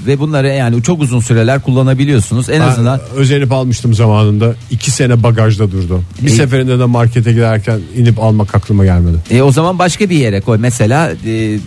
Ve 0.06 0.18
bunları 0.18 0.48
yani 0.48 0.82
çok 0.82 1.02
uzun 1.02 1.20
süreler 1.20 1.62
kullanabiliyorsunuz 1.62 2.50
en 2.50 2.60
azından. 2.60 3.00
özenip 3.16 3.52
almıştım 3.52 3.94
zamanında. 3.94 4.54
iki 4.70 4.90
sene 4.90 5.22
bagajda 5.22 5.72
durdu. 5.72 6.02
Bir 6.22 6.26
E- 6.26 6.30
seferinde 6.30 6.78
de 6.78 6.84
markete 6.84 7.32
giderken 7.32 7.80
inip 7.96 8.20
almak 8.20 8.54
aklıma 8.54 8.84
gelmedi. 8.84 9.16
E, 9.30 9.42
o 9.42 9.52
zaman 9.52 9.78
başka 9.78 10.10
bir 10.10 10.16
yere 10.16 10.40
koy 10.40 10.58
mesela 10.58 11.12
e, 11.26 11.58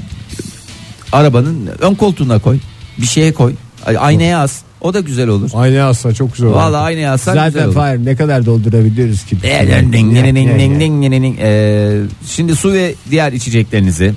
arabanın 1.11 1.69
ön 1.79 1.95
koltuğuna 1.95 2.39
koy 2.39 2.57
bir 2.97 3.07
şeye 3.07 3.33
koy 3.33 3.53
Ay- 3.85 3.97
aynaya 3.99 4.39
as 4.41 4.61
o 4.81 4.93
da 4.93 4.99
güzel 4.99 5.27
olur. 5.27 5.49
Aynaya 5.53 5.87
asla 5.89 6.13
çok 6.13 6.33
güzel 6.33 6.49
oldu. 6.49 6.57
Vallahi 6.57 6.81
aynaya 6.81 7.13
assan 7.13 7.45
güzel 7.47 7.65
olur. 7.65 7.73
fire 7.73 8.05
ne 8.05 8.15
kadar 8.15 8.45
doldurabiliyoruz 8.45 9.25
ki? 9.25 9.37
Ee, 9.43 9.49
Şimdi 12.27 12.55
su 12.55 12.73
ve 12.73 12.95
diğer 13.11 13.31
içeceklerinizi 13.33 14.13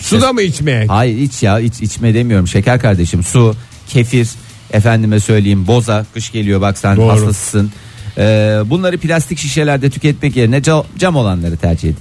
Suda 0.00 0.32
mı 0.32 0.42
içmeye? 0.42 0.86
Hayır 0.86 1.18
iç 1.18 1.42
ya 1.42 1.60
iç 1.60 1.80
içme 1.80 2.14
demiyorum 2.14 2.48
şeker 2.48 2.80
kardeşim. 2.80 3.22
Su, 3.22 3.56
kefir, 3.88 4.28
efendime 4.72 5.20
söyleyeyim 5.20 5.66
boza. 5.66 6.06
Kış 6.14 6.32
geliyor 6.32 6.60
bak 6.60 6.78
sen 6.78 6.96
Doğru. 6.96 7.12
hastasısın. 7.12 7.72
E, 8.18 8.22
bunları 8.66 8.98
plastik 8.98 9.38
şişelerde 9.38 9.90
tüketmek 9.90 10.36
yerine 10.36 10.62
cam, 10.62 10.84
cam 10.98 11.16
olanları 11.16 11.56
tercih 11.56 11.88
edin. 11.88 11.98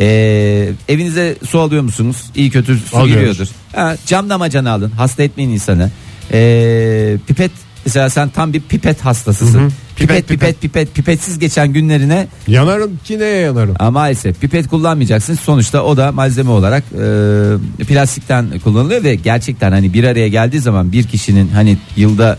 E, 0.00 0.06
evinize 0.88 1.36
su 1.48 1.60
alıyor 1.60 1.82
musunuz? 1.82 2.16
İyi 2.34 2.50
kötü 2.50 2.78
su 2.78 2.96
Alıyoruz. 2.96 3.14
giriyordur. 3.20 3.48
Ha, 3.74 3.96
cam 4.06 4.30
damacana 4.30 4.70
alın. 4.72 4.90
Hasta 4.90 5.22
etmeyin 5.22 5.50
insanı. 5.50 5.90
E, 6.32 7.16
pipet 7.26 7.50
mesela 7.84 8.10
sen 8.10 8.28
tam 8.28 8.52
bir 8.52 8.60
pipet 8.60 9.00
hastasısın. 9.00 9.58
Pipet, 9.58 9.72
Pipet, 9.98 10.28
pipet 10.28 10.60
pipet 10.60 10.94
pipetsiz 10.94 11.38
geçen 11.38 11.72
günlerine 11.72 12.26
Yanarım 12.48 12.98
ki 13.04 13.18
neye 13.18 13.36
yanarım? 13.40 13.74
ama 13.78 13.90
maalesef 13.90 14.40
pipet 14.40 14.68
kullanmayacaksın. 14.68 15.34
Sonuçta 15.34 15.82
o 15.82 15.96
da 15.96 16.12
malzeme 16.12 16.50
olarak 16.50 16.84
e, 17.80 17.84
plastikten 17.84 18.58
kullanılıyor 18.64 19.04
ve 19.04 19.14
gerçekten 19.14 19.72
hani 19.72 19.92
bir 19.94 20.04
araya 20.04 20.28
geldiği 20.28 20.60
zaman 20.60 20.92
bir 20.92 21.04
kişinin 21.04 21.48
hani 21.48 21.78
yılda 21.96 22.38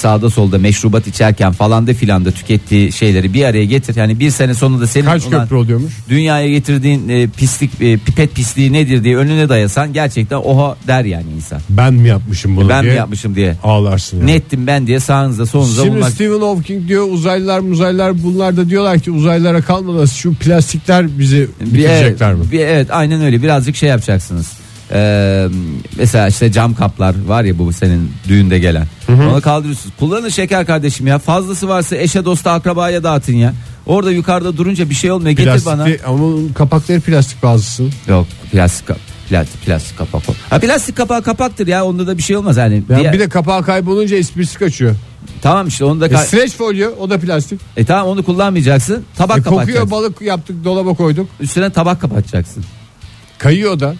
sağda 0.00 0.30
solda 0.30 0.58
meşrubat 0.58 1.06
içerken 1.06 1.52
falan 1.52 1.86
da 1.86 1.94
filan 1.94 2.24
da 2.24 2.30
tükettiği 2.30 2.92
şeyleri 2.92 3.34
bir 3.34 3.44
araya 3.44 3.64
getir. 3.64 3.96
Yani 3.96 4.20
bir 4.20 4.30
sene 4.30 4.54
sonunda 4.54 4.86
senin 4.86 5.04
Kaç 5.04 5.30
köprü 5.30 5.56
oluyormuş? 5.56 5.92
dünyaya 6.08 6.48
getirdiğin 6.50 7.08
e, 7.08 7.26
pislik 7.28 7.70
e, 7.80 7.96
pipet 7.98 8.34
pisliği 8.34 8.72
nedir 8.72 9.04
diye 9.04 9.16
önüne 9.16 9.48
dayasan 9.48 9.92
gerçekten 9.92 10.36
oha 10.36 10.76
der 10.86 11.04
yani 11.04 11.26
insan. 11.36 11.60
Ben 11.70 11.94
mi 11.94 12.08
yapmışım 12.08 12.56
bunu 12.56 12.68
ben 12.68 12.82
diye 12.82 12.92
mi 12.92 12.98
yapmışım 12.98 13.34
diye. 13.34 13.56
ağlarsın. 13.62 14.16
Yani. 14.16 14.26
Ne 14.26 14.34
ettim 14.34 14.66
ben 14.66 14.86
diye 14.86 15.00
sağınıza 15.00 15.46
solunuza 15.46 15.82
Şimdi 15.82 15.94
bulmak. 15.96 16.10
Stephen 16.12 16.40
Hawking 16.40 16.88
diyor 16.88 17.06
uzaylılar 17.10 17.60
muzaylılar 17.60 18.22
bunlar 18.22 18.56
da 18.56 18.68
diyorlar 18.70 18.98
ki 18.98 19.10
uzaylılara 19.10 19.62
kalmadan 19.62 20.06
şu 20.06 20.34
plastikler 20.34 21.18
bizi 21.18 21.48
Bir- 21.60 21.66
bitirecekler 21.74 22.34
mi? 22.34 22.44
bir- 22.52 22.60
evet 22.60 22.86
aynen 22.90 23.20
öyle 23.22 23.42
birazcık 23.42 23.76
şey 23.76 23.88
yapacaksınız. 23.88 24.46
Ee, 24.92 25.46
mesela 25.98 26.28
işte 26.28 26.52
cam 26.52 26.74
kaplar 26.74 27.14
var 27.26 27.44
ya 27.44 27.58
bu 27.58 27.72
senin 27.72 28.12
düğünde 28.28 28.58
gelen. 28.58 28.86
Onu 29.08 29.40
kaldırıyorsunuz. 29.40 29.94
Kullanın 29.98 30.28
şeker 30.28 30.66
kardeşim 30.66 31.06
ya. 31.06 31.18
Fazlası 31.18 31.68
varsa 31.68 31.96
eşe 31.96 32.24
dosta 32.24 32.52
akrabaya 32.52 33.02
dağıtın 33.04 33.32
ya. 33.34 33.54
Orada 33.86 34.12
yukarıda 34.12 34.56
durunca 34.56 34.90
bir 34.90 34.94
şey 34.94 35.10
olmuyor. 35.10 35.30
Getir 35.30 35.44
Plastik 35.44 35.66
bana. 35.66 35.86
ama 36.06 36.24
onun 36.24 36.48
kapakları 36.52 37.00
plastik 37.00 37.42
bazısı. 37.42 37.84
Yok 38.08 38.26
plastik 38.52 38.86
kap- 38.88 38.98
plastik, 39.28 39.62
plastik 39.66 39.98
kapak. 39.98 40.22
o. 40.28 40.32
Ha 40.50 40.58
plastik 40.58 40.96
kapağı 40.96 41.22
kapaktır 41.22 41.66
ya. 41.66 41.84
Onda 41.84 42.06
da 42.06 42.18
bir 42.18 42.22
şey 42.22 42.36
olmaz 42.36 42.56
yani. 42.56 42.82
Ya 42.90 42.98
Diğer- 42.98 43.12
bir 43.12 43.18
de 43.18 43.28
kapağı 43.28 43.62
kaybolunca 43.64 44.16
esprisi 44.16 44.58
kaçıyor. 44.58 44.94
tamam 45.42 45.68
işte 45.68 45.84
onu 45.84 46.00
da 46.00 46.06
E, 46.06 46.10
ka- 46.10 46.24
streç 46.26 46.52
folyo 46.56 46.90
o 47.00 47.10
da 47.10 47.18
plastik. 47.20 47.60
e 47.76 47.84
tamam 47.84 48.06
onu 48.06 48.22
kullanmayacaksın. 48.22 49.04
Tabak 49.16 49.38
E, 49.38 49.42
kokuyor 49.42 49.58
kapatacaksın. 49.60 49.90
balık 49.90 50.22
yaptık 50.22 50.64
dolaba 50.64 50.94
koyduk. 50.94 51.28
Üstüne 51.40 51.70
tabak 51.70 52.00
kapatacaksın. 52.00 52.64
Kayıyor 53.38 53.80
da. 53.80 53.94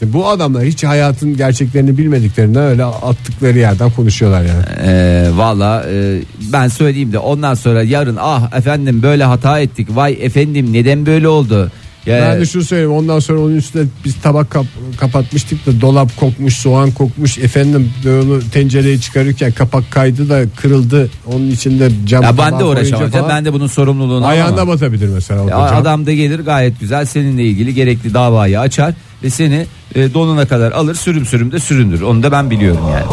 İşte 0.00 0.12
bu 0.12 0.28
adamlar 0.28 0.64
hiç 0.64 0.84
hayatın 0.84 1.36
gerçeklerini 1.36 1.98
bilmediklerinden 1.98 2.62
öyle 2.62 2.84
attıkları 2.84 3.58
yerden 3.58 3.90
konuşuyorlar 3.90 4.42
yani. 4.42 4.64
Ee, 4.86 5.28
Valla 5.36 5.84
e, 5.92 6.20
ben 6.52 6.68
söyleyeyim 6.68 7.12
de 7.12 7.18
ondan 7.18 7.54
sonra 7.54 7.82
yarın 7.82 8.16
ah 8.20 8.52
efendim 8.56 9.02
böyle 9.02 9.24
hata 9.24 9.60
ettik 9.60 9.88
vay 9.90 10.18
efendim 10.20 10.72
neden 10.72 11.06
böyle 11.06 11.28
oldu 11.28 11.70
ya, 12.06 12.20
Ben 12.20 12.40
de 12.40 12.46
şunu 12.46 12.64
söyleyeyim 12.64 12.92
ondan 12.92 13.18
sonra 13.18 13.40
onun 13.40 13.56
üstüne 13.56 13.82
biz 14.04 14.14
tabak 14.22 14.50
kap- 14.50 14.66
kapatmıştık 15.00 15.66
da 15.66 15.80
dolap 15.80 16.16
kokmuş 16.16 16.54
soğan 16.56 16.90
kokmuş 16.90 17.38
efendim 17.38 17.90
onu 18.06 18.40
tencereyi 18.52 19.00
çıkarırken 19.00 19.52
kapak 19.52 19.90
kaydı 19.90 20.28
da 20.28 20.42
kırıldı 20.56 21.10
onun 21.26 21.50
içinde 21.50 21.90
cam 22.06 22.22
ya 22.22 22.38
ben 22.38 22.58
de 22.58 22.64
uğraşamam 22.64 23.10
falan 23.10 23.28
ben 23.28 23.44
de 23.44 23.52
bunun 23.52 23.66
sorumluluğunu 23.66 24.26
ayağına 24.26 24.54
alamam. 24.54 24.74
batabilir 24.74 25.08
mesela 25.08 25.44
Ya 25.50 25.56
adam 25.58 26.06
da 26.06 26.12
gelir 26.12 26.40
gayet 26.40 26.80
güzel 26.80 27.04
seninle 27.04 27.44
ilgili 27.44 27.74
gerekli 27.74 28.14
davayı 28.14 28.60
açar 28.60 28.94
ve 29.22 29.30
seni 29.30 29.66
e, 29.94 30.14
donuna 30.14 30.48
kadar 30.48 30.72
alır 30.72 30.94
sürüm 30.94 31.26
sürüm 31.26 31.52
de 31.52 31.58
süründür 31.58 32.02
onu 32.02 32.22
da 32.22 32.32
ben 32.32 32.50
biliyorum 32.50 32.84
yani. 32.92 33.04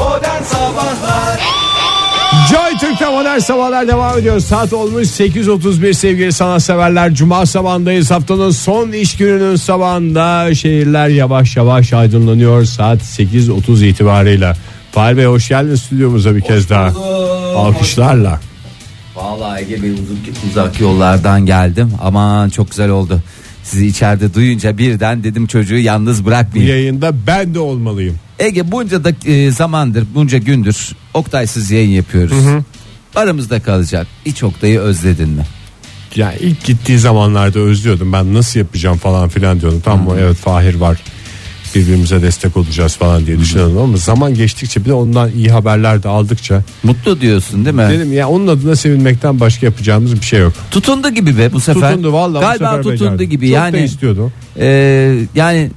Joy 2.49 2.77
Türk'te 2.79 3.09
modern 3.09 3.39
sabahlar 3.39 3.87
devam 3.87 4.19
ediyor. 4.19 4.39
Saat 4.39 4.73
olmuş 4.73 5.07
8.31 5.07 5.93
sevgili 5.93 6.33
sanatseverler. 6.33 7.13
Cuma 7.13 7.45
sabahındayız. 7.45 8.11
Haftanın 8.11 8.51
son 8.51 8.91
iş 8.91 9.17
gününün 9.17 9.55
sabahında 9.55 10.55
şehirler 10.55 11.07
yavaş 11.07 11.57
yavaş 11.57 11.93
aydınlanıyor. 11.93 12.65
Saat 12.65 13.01
8.30 13.01 13.85
itibarıyla. 13.85 14.55
Fahir 14.91 15.17
Bey 15.17 15.25
hoş 15.25 15.49
geldin 15.49 15.75
stüdyomuza 15.75 16.35
bir 16.35 16.41
kez 16.41 16.69
daha. 16.69 16.91
Alkışlarla. 17.55 18.39
Vallahi 19.15 19.61
Ege 19.61 19.83
Bey 19.83 19.91
uzun, 19.91 20.19
uzak 20.51 20.81
yollardan 20.81 21.45
geldim 21.45 21.91
aman 22.01 22.49
çok 22.49 22.69
güzel 22.69 22.89
oldu. 22.89 23.19
Sizi 23.65 23.87
içeride 23.87 24.33
duyunca 24.33 24.77
birden 24.77 25.23
dedim 25.23 25.47
çocuğu 25.47 25.77
yalnız 25.77 26.21
Bu 26.23 26.25
bırakmayayım. 26.25 26.75
yayında 26.77 27.13
ben 27.27 27.53
de 27.55 27.59
olmalıyım. 27.59 28.15
Ege 28.39 28.71
bunca 28.71 29.03
da 29.03 29.11
e, 29.25 29.51
zamandır 29.51 30.05
bunca 30.15 30.37
gündür 30.37 30.95
Oktay'sız 31.13 31.71
yayın 31.71 31.89
yapıyoruz. 31.89 32.37
Aramızda 33.15 33.59
kalacak. 33.59 34.07
Hiç 34.25 34.43
Oktay'ı 34.43 34.79
özledin 34.79 35.29
mi? 35.29 35.43
Yani 36.15 36.35
ilk 36.39 36.63
gittiği 36.65 36.99
zamanlarda 36.99 37.59
özlüyordum. 37.59 38.13
Ben 38.13 38.33
nasıl 38.33 38.59
yapacağım 38.59 38.97
falan 38.97 39.29
filan 39.29 39.61
diyordum. 39.61 39.81
Tamam 39.85 40.05
mı? 40.07 40.15
Evet 40.19 40.35
Fahir 40.35 40.75
var. 40.75 40.97
Birbirimize 41.75 42.21
destek 42.21 42.57
olacağız 42.57 42.95
falan 42.95 43.25
diye 43.25 43.39
düşünüyordum 43.39 43.77
ama 43.77 43.97
zaman 43.97 44.33
geçtikçe 44.33 44.79
bir 44.81 44.89
de 44.89 44.93
ondan 44.93 45.31
iyi 45.31 45.49
haberler 45.51 46.03
de 46.03 46.09
aldıkça 46.09 46.61
Mutlu 46.83 47.21
diyorsun 47.21 47.65
değil 47.65 47.75
mi? 47.75 47.87
dedim 47.89 48.13
ya 48.13 48.29
onun 48.29 48.47
adına 48.47 48.75
sevinmekten 48.75 49.39
başka 49.39 49.65
yapacağımız 49.65 50.13
bir 50.21 50.25
şey 50.25 50.39
yok. 50.39 50.53
Tutundu 50.71 51.09
gibi 51.09 51.37
be 51.37 51.53
bu 51.53 51.59
sefer. 51.59 51.89
Tutundu 51.91 52.13
vallahi 52.13 52.35
bu 52.41 52.45
Galiba 52.45 52.69
sefer 52.69 52.77
tutundu 52.83 52.91
becerdi. 53.11 53.29
gibi 53.29 53.47
Çok 53.47 53.55
da 53.55 53.59
yani. 53.59 53.83
istiyordu. 53.83 54.31
e, 54.59 54.67
yani 55.35 55.71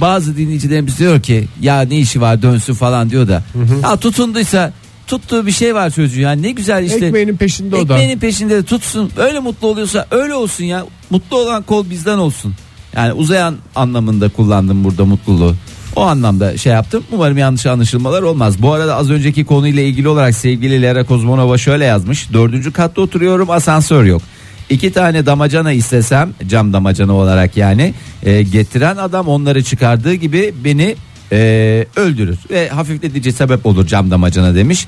bazı 0.00 0.36
dinleyicilerimiz 0.36 0.98
diyor 0.98 1.20
ki 1.22 1.48
ya 1.60 1.80
ne 1.80 1.98
işi 1.98 2.20
var 2.20 2.42
dönsün 2.42 2.74
falan 2.74 3.10
diyor 3.10 3.28
da. 3.28 3.42
Ya 3.82 3.96
tutunduysa 3.96 4.72
tuttuğu 5.06 5.46
bir 5.46 5.52
şey 5.52 5.74
var 5.74 5.90
çocuğu 5.90 6.20
yani 6.20 6.42
ne 6.42 6.50
güzel 6.50 6.84
işte. 6.84 7.06
Ekmeğinin 7.06 7.36
peşinde 7.36 7.76
o 7.76 7.88
da. 7.88 7.94
Ekmeğinin 7.94 8.18
peşinde 8.18 8.54
de 8.56 8.62
tutsun. 8.62 9.10
Öyle 9.16 9.38
mutlu 9.40 9.68
oluyorsa 9.68 10.06
öyle 10.10 10.34
olsun 10.34 10.64
ya. 10.64 10.86
Mutlu 11.10 11.36
olan 11.36 11.62
kol 11.62 11.90
bizden 11.90 12.18
olsun. 12.18 12.54
Yani 12.96 13.12
uzayan 13.12 13.56
anlamında 13.74 14.28
kullandım 14.28 14.84
burada 14.84 15.04
mutluluğu. 15.04 15.54
O 15.96 16.02
anlamda 16.02 16.56
şey 16.56 16.72
yaptım. 16.72 17.04
Umarım 17.12 17.38
yanlış 17.38 17.66
anlaşılmalar 17.66 18.22
olmaz. 18.22 18.62
Bu 18.62 18.72
arada 18.72 18.96
az 18.96 19.10
önceki 19.10 19.44
konuyla 19.44 19.82
ilgili 19.82 20.08
olarak 20.08 20.34
sevgili 20.34 20.82
Lera 20.82 21.04
Kozmonova 21.04 21.58
şöyle 21.58 21.84
yazmış. 21.84 22.32
Dördüncü 22.32 22.72
katta 22.72 23.00
oturuyorum 23.00 23.50
asansör 23.50 24.04
yok. 24.04 24.22
İki 24.70 24.92
tane 24.92 25.26
damacana 25.26 25.72
istesem 25.72 26.30
cam 26.48 26.72
damacana 26.72 27.12
olarak 27.12 27.56
yani 27.56 27.94
e, 28.22 28.42
getiren 28.42 28.96
adam 28.96 29.28
onları 29.28 29.64
çıkardığı 29.64 30.14
gibi 30.14 30.54
beni 30.64 30.96
e, 31.32 31.86
öldürür 31.96 32.38
ve 32.50 32.68
hafifletici 32.68 33.32
sebep 33.32 33.66
olur 33.66 33.86
cam 33.86 34.10
damacana 34.10 34.54
demiş. 34.54 34.86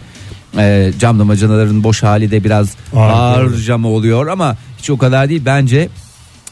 E, 0.59 0.93
cam 0.99 1.19
damacanaların 1.19 1.85
boş 1.85 2.03
hali 2.03 2.31
de 2.31 2.45
biraz 2.45 2.71
Ağır, 2.97 3.11
ağır 3.11 3.57
camı 3.57 3.89
oluyor 3.89 4.27
ama 4.27 4.57
hiç 4.79 4.91
o 4.91 4.99
kadar 4.99 5.29
değil 5.29 5.43
bence 5.47 5.89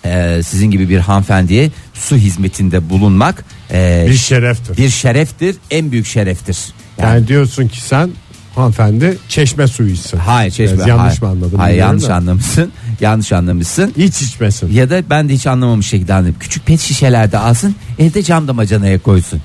e, 0.05 0.41
sizin 0.45 0.71
gibi 0.71 0.89
bir 0.89 0.99
hanımefendiye 0.99 1.71
su 1.95 2.17
hizmetinde 2.17 2.91
bulunmak 2.91 3.45
e, 3.73 4.07
Bir 4.11 4.15
şereftir. 4.17 4.77
bir 4.77 4.89
şereftir 4.91 5.57
en 5.71 5.93
büyük 5.93 6.07
şereftir. 6.07 6.59
Yani, 6.99 7.15
Yani 7.15 7.29
diyorsun 7.29 7.69
ki 7.69 7.81
sen 7.83 8.11
hanımefendi 8.55 9.19
çeşme 9.29 9.67
suyu 9.67 9.93
içsin. 9.93 10.19
hayır 10.19 10.51
çeşme 10.53 10.77
Biraz 10.77 10.89
yanlış 10.89 11.09
hayır. 11.11 11.23
mı 11.23 11.29
anladım? 11.29 11.59
Hayır 11.59 11.79
yanlış 11.79 12.05
da. 12.09 12.15
anlamışsın. 12.15 12.73
Yanlış 13.01 13.33
anlamışsın. 13.33 13.93
Hiç 13.99 14.23
içmesin. 14.23 14.73
Ya 14.73 14.91
da 14.91 15.11
ben 15.11 15.29
de 15.29 15.33
hiç 15.35 15.47
anlamamış 15.47 15.87
şekilde 15.87 16.15
anladım. 16.15 16.35
Küçük 16.41 16.67
pet 16.67 16.81
şişelerde 16.81 17.39
alsın 17.39 17.75
evde 17.99 18.23
cam 18.23 18.49
damacanaya 18.49 18.99
koysun. 18.99 19.41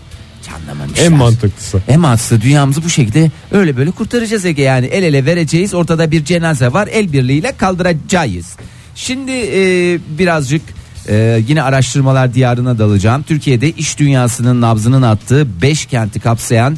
Canlamamışlar. 0.48 1.06
En 1.06 1.14
mantıklısı. 1.14 1.82
En 1.88 2.00
mantıklısı 2.00 2.42
dünyamızı 2.42 2.84
bu 2.84 2.90
şekilde 2.90 3.32
öyle 3.52 3.78
böyle 3.78 3.92
kurtaracağız 3.92 4.46
Ege 4.46 4.62
yani 4.62 4.86
el 4.86 5.04
ele 5.04 5.26
vereceğiz 5.26 5.74
ortada 5.74 6.12
bir 6.12 6.26
cenaze 6.26 6.74
var 6.74 6.90
el 6.92 7.14
birliğiyle 7.14 7.54
kaldıracağız. 7.58 8.46
Şimdi 8.96 9.32
e, 9.32 10.00
birazcık 10.18 10.62
e, 11.10 11.42
yine 11.48 11.64
araştırmalar 11.64 12.34
diyarına 12.34 12.80
dalacağım. 12.80 13.24
Türkiye'de 13.24 13.70
iş 13.70 14.00
dünyasının 14.00 14.62
nabzının 14.62 15.02
attığı 15.02 15.62
5 15.62 15.86
kenti 15.86 16.20
kapsayan 16.20 16.78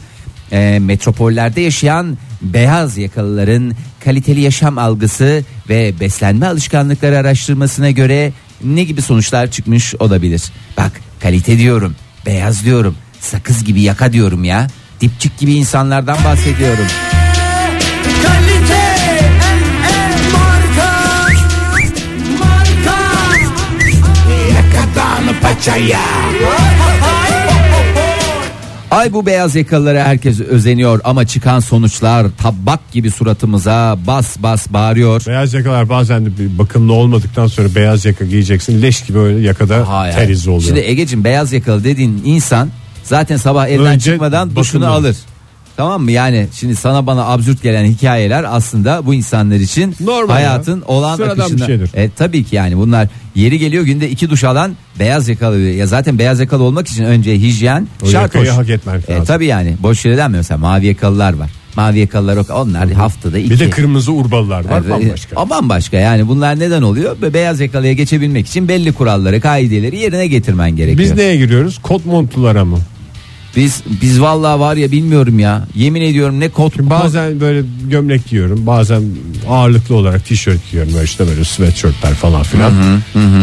e, 0.51 0.80
metropollerde 0.80 1.62
yaşayan 1.62 2.17
beyaz 2.41 2.97
yakalıların 2.97 3.73
kaliteli 4.03 4.41
yaşam 4.41 4.77
algısı 4.77 5.43
ve 5.69 5.93
beslenme 5.99 6.47
alışkanlıkları 6.47 7.17
araştırmasına 7.17 7.91
göre 7.91 8.32
ne 8.63 8.84
gibi 8.84 9.01
sonuçlar 9.01 9.51
çıkmış 9.51 9.95
olabilir? 9.95 10.43
Bak 10.77 10.91
kalite 11.19 11.58
diyorum, 11.58 11.95
beyaz 12.25 12.65
diyorum, 12.65 12.95
sakız 13.19 13.63
gibi 13.63 13.82
yaka 13.82 14.13
diyorum 14.13 14.43
ya. 14.43 14.67
Dipçik 15.01 15.38
gibi 15.38 15.53
insanlardan 15.53 16.17
bahsediyorum. 16.25 16.86
Kalite 18.23 18.47
Ay 28.92 29.14
bu 29.14 29.26
beyaz 29.26 29.56
yakalılara 29.56 30.04
herkes 30.04 30.40
özeniyor 30.42 31.00
ama 31.04 31.28
çıkan 31.28 31.60
sonuçlar 31.60 32.28
tabak 32.42 32.92
gibi 32.92 33.12
suratımıza 33.12 33.98
bas 34.08 34.38
bas 34.40 34.68
bağırıyor. 34.70 35.24
Beyaz 35.28 35.54
yakalar 35.54 35.90
bazen 35.90 36.26
de 36.26 36.30
bir 36.40 36.58
bakımlı 36.58 36.94
olmadıktan 36.94 37.48
sonra 37.48 37.76
beyaz 37.76 38.06
yaka 38.06 38.26
giyeceksin. 38.26 38.82
Leş 38.82 39.02
gibi 39.02 39.20
öyle 39.20 39.40
yakada 39.48 39.90
Hayır. 39.90 40.14
ter 40.16 40.30
izi 40.30 40.50
oluyor. 40.50 40.68
Şimdi 40.68 40.80
Ege'cim 40.80 41.24
beyaz 41.24 41.54
yakalı 41.54 41.84
dediğin 41.84 42.22
insan 42.26 42.70
zaten 43.04 43.38
sabah 43.38 43.68
evden 43.68 43.86
Önce 43.86 44.12
çıkmadan 44.12 44.56
duşunu 44.56 44.82
bakımlı. 44.82 44.96
alır. 44.98 45.16
Tamam 45.78 46.02
mı? 46.04 46.12
Yani 46.12 46.48
şimdi 46.54 46.76
sana 46.76 47.08
bana 47.08 47.26
absürt 47.26 47.63
gelen 47.63 47.86
hikayeler 47.86 48.46
aslında 48.50 49.06
bu 49.06 49.13
insanlar 49.13 49.56
için 49.56 49.96
Normal 50.02 50.34
hayatın 50.34 50.80
ya. 50.80 50.86
olağan 50.88 51.16
Sıradan 51.16 51.38
bir 51.38 51.42
akışında. 51.42 51.66
şeydir. 51.66 51.90
E, 51.94 52.10
tabii 52.10 52.44
ki 52.44 52.56
yani 52.56 52.78
bunlar 52.78 53.08
yeri 53.36 53.60
geliyor 53.60 53.84
günde 53.84 54.10
iki 54.10 54.30
duş 54.30 54.44
alan 54.44 54.72
beyaz 55.00 55.30
yakalı. 55.30 55.60
Ya 55.60 55.88
zaten 55.88 56.20
beyaz 56.20 56.40
yakalı 56.40 56.63
olmak 56.63 56.88
için 56.88 57.04
önce 57.04 57.34
hijyen 57.40 57.88
O 58.04 58.06
şart 58.06 58.36
yakayı 58.36 58.52
hoş. 58.52 58.58
hak 58.60 58.70
etmek 58.70 59.10
E, 59.10 59.12
lazım. 59.13 59.26
tabii 59.26 59.46
yani 59.46 59.76
boş 59.84 60.06
yere 60.06 60.18
denmiyor. 60.18 60.40
Mesela 60.40 60.58
mavi 60.58 60.86
yakalılar 60.86 61.34
var. 61.34 61.50
Mavi 61.76 62.00
yakalılar 62.00 62.36
yok. 62.38 62.48
Onlar 62.56 62.92
haftada 62.92 63.38
iki. 63.40 63.50
bir 63.50 63.60
de 63.60 63.70
kırmızı 63.70 64.12
urbalılar 64.12 64.66
var 64.70 64.82
Evet, 64.82 64.92
bambaşka. 64.92 65.42
O 65.42 65.50
bambaşka 65.50 65.98
yani 65.98 66.28
bunlar 66.28 66.60
neden 66.60 66.82
oluyor? 66.82 67.22
Be- 67.22 67.34
Beyaz 67.34 67.60
yakalıya 67.60 67.94
geçebilmek 67.94 68.48
için 68.48 68.68
belli 68.68 68.94
kuralları, 68.94 69.42
kaideleri 69.42 69.98
yerine 69.98 70.28
getirmen 70.28 70.76
gerekiyor. 70.76 71.00
Biz 71.00 71.16
neye 71.16 71.38
giriyoruz? 71.38 71.78
Kot 71.84 72.06
montlulara 72.06 72.66
mı? 72.66 72.78
Biz 73.58 73.84
biz 74.02 74.22
vallahi 74.22 74.60
var 74.60 74.76
ya 74.76 74.91
bilmiyorum 74.91 75.39
ya. 75.39 75.67
Yemin 75.76 76.02
ediyorum 76.02 76.39
ne 76.39 76.50
kot 76.50 76.80
Bazen 76.80 77.39
böyle 77.39 77.63
gömlek 77.89 78.26
giyiyorum. 78.26 78.67
Bazen 78.67 79.04
ağırlıklı 79.50 79.96
olarak 79.96 80.26
tişört 80.26 80.72
giyiyorum. 80.72 80.93
Böyle 80.93 81.06
işte 81.06 81.28
böyle 81.28 81.43
sweatshirtler 81.43 82.13
falan 82.13 82.43
filan. 82.43 82.74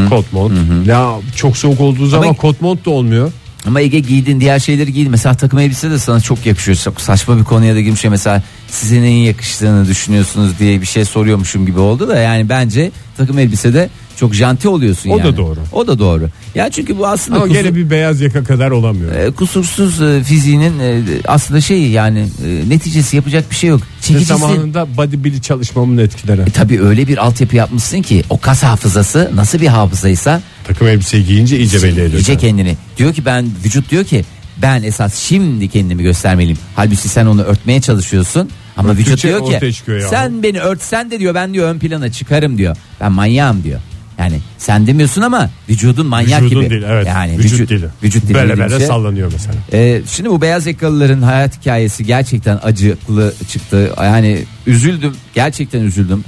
Kot 0.08 0.32
mont. 0.32 0.52
Ya 0.86 1.10
çok 1.36 1.56
soğuk 1.56 1.80
olduğu 1.80 2.06
zaman 2.06 2.26
Ama- 2.26 2.36
kot 2.36 2.60
mont 2.60 2.86
da 2.86 2.90
olmuyor. 2.90 3.32
Ama 3.66 3.80
Ege 3.80 3.98
giydin 3.98 4.40
diğer 4.40 4.58
şeyleri 4.58 4.92
giydin. 4.92 5.10
Mesela 5.10 5.34
takım 5.34 5.58
elbise 5.58 5.90
de 5.90 5.98
sana 5.98 6.20
çok 6.20 6.46
yakışıyor. 6.46 6.78
Çok 6.84 7.00
saçma 7.00 7.38
bir 7.38 7.44
konuya 7.44 7.74
da 7.74 7.80
girmiş 7.80 8.04
mesela 8.04 8.42
size 8.68 9.02
neyin 9.02 9.24
yakıştığını 9.26 9.88
düşünüyorsunuz 9.88 10.58
diye 10.58 10.80
bir 10.80 10.86
şey 10.86 11.04
soruyormuşum 11.04 11.66
gibi 11.66 11.78
oldu 11.78 12.08
da 12.08 12.18
yani 12.18 12.48
bence 12.48 12.90
takım 13.16 13.38
elbisede 13.38 13.90
çok 14.16 14.34
janti 14.34 14.68
oluyorsun 14.68 15.10
O 15.10 15.18
yani. 15.18 15.32
da 15.32 15.36
doğru. 15.36 15.60
O 15.72 15.86
da 15.86 15.98
doğru. 15.98 16.28
Ya 16.54 16.70
çünkü 16.70 16.98
bu 16.98 17.06
aslında 17.06 17.36
Ama 17.38 17.46
kusur- 17.46 17.52
gene 17.62 17.74
bir 17.74 17.90
beyaz 17.90 18.20
yaka 18.20 18.44
kadar 18.44 18.70
olamıyor. 18.70 19.12
e, 19.14 19.30
kusursuz 19.30 20.02
e, 20.02 20.22
fiziğinin 20.22 20.78
e, 20.80 21.02
aslında 21.26 21.60
şey 21.60 21.90
yani 21.90 22.26
e, 22.46 22.68
neticesi 22.68 23.16
yapacak 23.16 23.50
bir 23.50 23.56
şey 23.56 23.70
yok. 23.70 23.80
Ve 23.80 24.02
Çekicisin. 24.06 24.34
zamanında 24.36 24.96
bodybuilding 24.96 25.42
çalışmamın 25.42 25.98
etkileri. 25.98 26.40
E, 26.40 26.44
tabii 26.44 26.80
öyle 26.82 27.08
bir 27.08 27.24
altyapı 27.26 27.56
yapmışsın 27.56 28.02
ki 28.02 28.24
o 28.30 28.38
kas 28.40 28.62
hafızası 28.62 29.30
nasıl 29.34 29.60
bir 29.60 29.66
hafızaysa 29.66 30.40
Takım 30.66 30.86
elbiseyi 30.88 31.24
giyince 31.26 31.58
iyice 31.58 31.82
belli 31.82 32.00
ediyor. 32.00 32.12
iyice 32.20 32.36
kendini. 32.36 32.76
Diyor 32.98 33.14
ki 33.14 33.24
ben 33.24 33.46
vücut 33.64 33.90
diyor 33.90 34.04
ki 34.04 34.24
ben 34.62 34.82
esas 34.82 35.14
şimdi 35.18 35.68
kendimi 35.68 36.02
göstermeliyim. 36.02 36.58
Halbuki 36.76 37.08
sen 37.08 37.26
onu 37.26 37.42
örtmeye 37.42 37.80
çalışıyorsun. 37.80 38.50
Ama 38.76 38.88
Örttükçe 38.88 39.12
vücut 39.12 39.22
diyor 39.50 39.60
ki 39.72 40.06
sen 40.10 40.42
beni 40.42 40.60
örtsen 40.60 41.10
de 41.10 41.20
diyor 41.20 41.34
ben 41.34 41.54
diyor 41.54 41.68
ön 41.74 41.78
plana 41.78 42.12
çıkarım 42.12 42.58
diyor. 42.58 42.76
Ben 43.00 43.12
manyağım 43.12 43.64
diyor. 43.64 43.80
Yani 44.18 44.40
sen 44.58 44.86
demiyorsun 44.86 45.22
ama 45.22 45.50
vücudun 45.68 46.06
manyak 46.06 46.42
Vücudun 46.42 46.62
gibi. 46.62 46.70
değil 46.70 46.82
evet. 46.88 47.06
Yani 47.06 47.38
vücut, 47.38 47.68
dili. 47.70 47.86
Vücut 48.02 48.22
dili 48.24 48.34
Böyle 48.34 48.52
dediğim 48.52 48.70
böyle 48.70 48.78
şey- 48.78 48.86
sallanıyor 48.86 49.32
mesela. 49.32 49.54
ee, 49.72 50.02
şimdi 50.06 50.30
bu 50.30 50.40
beyaz 50.40 50.66
yakalıların 50.66 51.22
hayat 51.22 51.60
hikayesi 51.60 52.04
gerçekten 52.04 52.58
acıklı 52.62 53.34
çıktı. 53.48 53.92
Yani 54.02 54.38
üzüldüm. 54.66 55.12
Gerçekten 55.34 55.80
üzüldüm. 55.80 56.24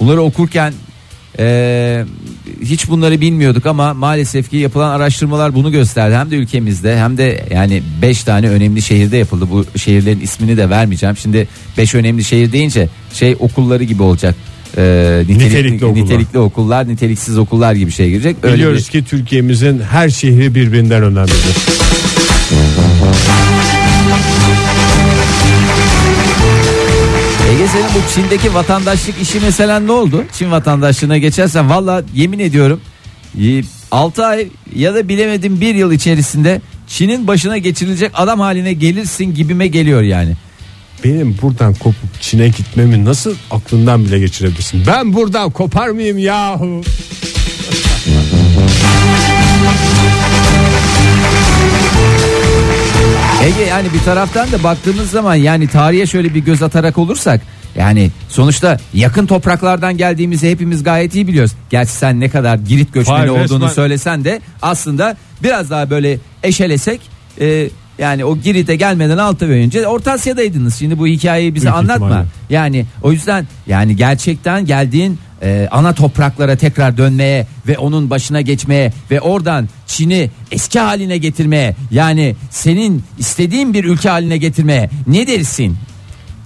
Bunları 0.00 0.22
okurken 0.22 0.72
e, 1.38 2.04
hiç 2.62 2.88
bunları 2.88 3.20
bilmiyorduk 3.20 3.66
ama 3.66 3.94
maalesef 3.94 4.50
ki 4.50 4.56
yapılan 4.56 4.90
araştırmalar 4.90 5.54
bunu 5.54 5.70
gösterdi. 5.72 6.14
Hem 6.16 6.30
de 6.30 6.36
ülkemizde 6.36 6.98
hem 6.98 7.18
de 7.18 7.44
yani 7.50 7.82
5 8.02 8.24
tane 8.24 8.48
önemli 8.48 8.82
şehirde 8.82 9.16
yapıldı. 9.16 9.46
Bu 9.50 9.78
şehirlerin 9.78 10.20
ismini 10.20 10.56
de 10.56 10.70
vermeyeceğim. 10.70 11.16
Şimdi 11.16 11.48
5 11.78 11.94
önemli 11.94 12.24
şehir 12.24 12.52
deyince 12.52 12.88
şey 13.12 13.36
okulları 13.40 13.84
gibi 13.84 14.02
olacak. 14.02 14.34
Ee, 14.76 15.24
nitelik- 15.28 15.38
Nitelikli 15.46 15.84
okullar. 15.86 16.04
nitelikli 16.04 16.38
okullar, 16.38 16.88
niteliksiz 16.88 17.38
okullar 17.38 17.72
gibi 17.74 17.90
şey 17.92 18.10
girecek. 18.10 18.36
Öyle 18.42 18.54
Biliyoruz 18.54 18.78
bir- 18.94 19.00
ki 19.00 19.04
Türkiye'mizin 19.04 19.80
her 19.80 20.08
şehri 20.08 20.54
birbirinden 20.54 21.02
önemlidir. 21.02 21.56
Ege 27.52 27.66
senin 27.68 27.84
bu 27.84 28.14
Çin'deki 28.14 28.54
vatandaşlık 28.54 29.22
işi 29.22 29.40
mesela 29.40 29.80
ne 29.80 29.92
oldu? 29.92 30.24
Çin 30.32 30.50
vatandaşlığına 30.50 31.18
geçersen 31.18 31.70
valla 31.70 32.02
yemin 32.14 32.38
ediyorum 32.38 32.80
6 33.90 34.26
ay 34.26 34.48
ya 34.76 34.94
da 34.94 35.08
bilemedim 35.08 35.60
bir 35.60 35.74
yıl 35.74 35.92
içerisinde 35.92 36.60
Çin'in 36.88 37.26
başına 37.26 37.58
geçirilecek 37.58 38.10
adam 38.14 38.40
haline 38.40 38.72
gelirsin 38.72 39.34
gibime 39.34 39.66
geliyor 39.66 40.02
yani. 40.02 40.32
Benim 41.04 41.36
buradan 41.42 41.74
kopup 41.74 42.20
Çin'e 42.20 42.48
gitmemi 42.48 43.04
nasıl 43.04 43.34
aklından 43.50 44.04
bile 44.04 44.18
geçirebilirsin? 44.18 44.82
Ben 44.86 45.12
buradan 45.12 45.50
kopar 45.50 45.88
mıyım 45.88 46.18
yahu? 46.18 46.82
Ege 53.44 53.62
yani 53.62 53.92
bir 53.92 54.00
taraftan 54.04 54.52
da 54.52 54.62
baktığımız 54.62 55.10
zaman 55.10 55.34
yani 55.34 55.68
tarihe 55.68 56.06
şöyle 56.06 56.34
bir 56.34 56.40
göz 56.40 56.62
atarak 56.62 56.98
olursak 56.98 57.40
yani 57.76 58.10
sonuçta 58.28 58.78
yakın 58.94 59.26
topraklardan 59.26 59.96
geldiğimizi 59.96 60.50
hepimiz 60.50 60.82
gayet 60.82 61.14
iyi 61.14 61.28
biliyoruz. 61.28 61.52
Gerçi 61.70 61.92
sen 61.92 62.20
ne 62.20 62.28
kadar 62.28 62.56
Girit 62.56 62.94
göçmeni 62.94 63.18
Hayır, 63.18 63.30
olduğunu 63.30 63.64
resmen- 63.64 63.74
söylesen 63.74 64.24
de 64.24 64.40
aslında 64.62 65.16
biraz 65.42 65.70
daha 65.70 65.90
böyle 65.90 66.18
eşelesek 66.42 67.00
e, 67.40 67.68
yani 68.00 68.24
o 68.24 68.36
Girit'e 68.38 68.76
gelmeden 68.76 69.18
6 69.18 69.44
ay 69.44 69.50
önce 69.50 69.86
Orta 69.86 70.12
Asya'daydınız. 70.12 70.74
Şimdi 70.74 70.98
bu 70.98 71.06
hikayeyi 71.06 71.54
bize 71.54 71.64
Büyük 71.64 71.76
anlatma. 71.76 72.06
ihtimalle. 72.06 72.26
Yani 72.50 72.86
o 73.02 73.12
yüzden 73.12 73.46
yani 73.66 73.96
gerçekten 73.96 74.66
geldiğin 74.66 75.18
e, 75.42 75.68
ana 75.70 75.94
topraklara 75.94 76.56
tekrar 76.56 76.96
dönmeye 76.96 77.46
ve 77.68 77.78
onun 77.78 78.10
başına 78.10 78.40
geçmeye 78.40 78.92
ve 79.10 79.20
oradan 79.20 79.68
Çin'i 79.86 80.30
eski 80.50 80.80
haline 80.80 81.18
getirmeye 81.18 81.76
yani 81.90 82.36
senin 82.50 83.02
istediğin 83.18 83.74
bir 83.74 83.84
ülke 83.84 84.08
haline 84.08 84.36
getirmeye 84.36 84.90
ne 85.06 85.26
dersin? 85.26 85.76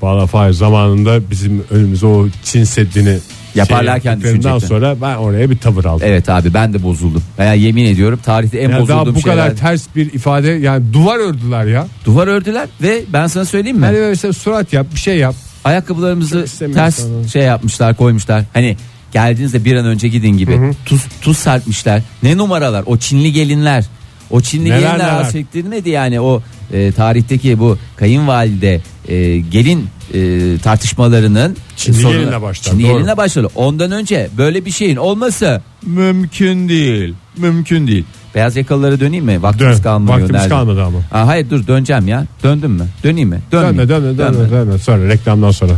Valla 0.03 0.27
Fahir 0.27 0.53
zamanında 0.53 1.31
bizim 1.31 1.65
önümüze 1.71 2.07
o 2.07 2.29
Çin 2.45 2.65
Seddi'ni 2.65 3.19
Yaparlarken 3.55 4.13
şey 4.13 4.21
düşünecektin. 4.23 4.67
sonra 4.67 4.97
ben 5.03 5.17
oraya 5.17 5.51
bir 5.51 5.59
tavır 5.59 5.85
aldım. 5.85 6.07
Evet 6.07 6.29
abi 6.29 6.55
ben 6.55 6.73
de 6.75 6.83
bozuldum. 6.83 7.23
Veya 7.39 7.55
yemin 7.55 7.85
ediyorum 7.85 8.21
tarihte 8.25 8.59
en 8.59 8.63
Yani 8.63 8.89
daha 8.89 9.01
bozulduğum 9.01 9.15
bu 9.15 9.23
kadar 9.23 9.43
şeyler. 9.47 9.57
ters 9.57 9.87
bir 9.97 10.13
ifade 10.13 10.51
yani 10.51 10.93
duvar 10.93 11.19
ördüler 11.19 11.65
ya. 11.65 11.87
Duvar 12.05 12.27
ördüler 12.27 12.69
ve 12.83 13.03
ben 13.13 13.27
sana 13.27 13.45
söyleyeyim 13.45 13.79
mi? 13.79 13.85
Hani 13.87 13.97
böyle 13.97 14.13
işte 14.15 14.33
surat 14.33 14.73
yap 14.73 14.87
bir 14.95 15.01
şey 15.01 15.19
yap. 15.19 15.35
Ayakkabılarımızı 15.65 16.45
istemiyorum 16.45 16.85
ters 16.85 16.97
sana. 16.99 17.29
şey 17.29 17.43
yapmışlar 17.43 17.97
koymuşlar. 17.97 18.45
Hani 18.53 18.77
geldiğinizde 19.13 19.65
bir 19.65 19.77
an 19.77 19.87
önce 19.87 20.09
gidin 20.09 20.39
gibi. 20.39 20.61
Tuz, 20.87 21.03
tuz 21.23 21.39
serpmişler. 21.39 22.03
Ne 22.23 22.37
numaralar 22.37 22.83
o 22.87 22.97
Çinli 22.97 23.33
gelinler. 23.33 23.85
O 24.31 24.41
Çinli 24.41 24.65
Neler 24.65 24.79
gelinler 24.79 24.99
neler. 24.99 25.21
affettirmedi 25.21 25.91
yani 25.91 26.21
o 26.21 26.43
e, 26.73 26.93
tarihteki 26.93 27.59
bu 27.59 27.79
kayınvalide 27.97 28.81
e, 29.09 29.39
gelin 29.39 29.87
e, 30.15 30.59
tartışmalarının 30.59 31.57
Çinli 31.77 31.97
sorunu- 31.97 32.19
gelinle 32.19 32.43
başlar, 32.43 32.73
Çinli 32.73 32.83
doğru. 32.85 32.93
gelinle 32.93 33.17
başladı. 33.17 33.49
Ondan 33.55 33.93
önce 33.93 34.29
böyle 34.39 34.65
bir 34.65 34.71
şeyin 34.71 34.97
olması 34.97 35.63
mümkün 35.87 36.69
değil. 36.69 37.15
Mümkün 37.37 37.87
değil. 37.87 38.05
Beyaz 38.35 38.57
yakalılara 38.57 39.01
döneyim 39.01 39.25
mi? 39.25 39.43
Vaktimiz 39.43 39.79
Dön. 39.79 39.83
kalmıyor. 39.83 40.13
Vaktimiz 40.13 40.33
nerede? 40.41 40.49
kalmadı 40.49 40.83
ama. 40.85 40.99
Aa, 41.13 41.27
hayır 41.27 41.51
dur 41.51 41.67
döneceğim 41.67 42.09
ya. 42.09 42.27
Döndüm 42.43 42.71
mü? 42.71 42.87
Döneyim 43.05 43.29
mi? 43.29 43.41
Dönmeyeyim. 43.53 43.89
Dönme 43.89 44.03
dönme 44.19 44.19
dönme 44.35 44.51
dönme. 44.51 44.79
Sonra 44.79 45.09
reklamdan 45.09 45.51
sonra. 45.51 45.73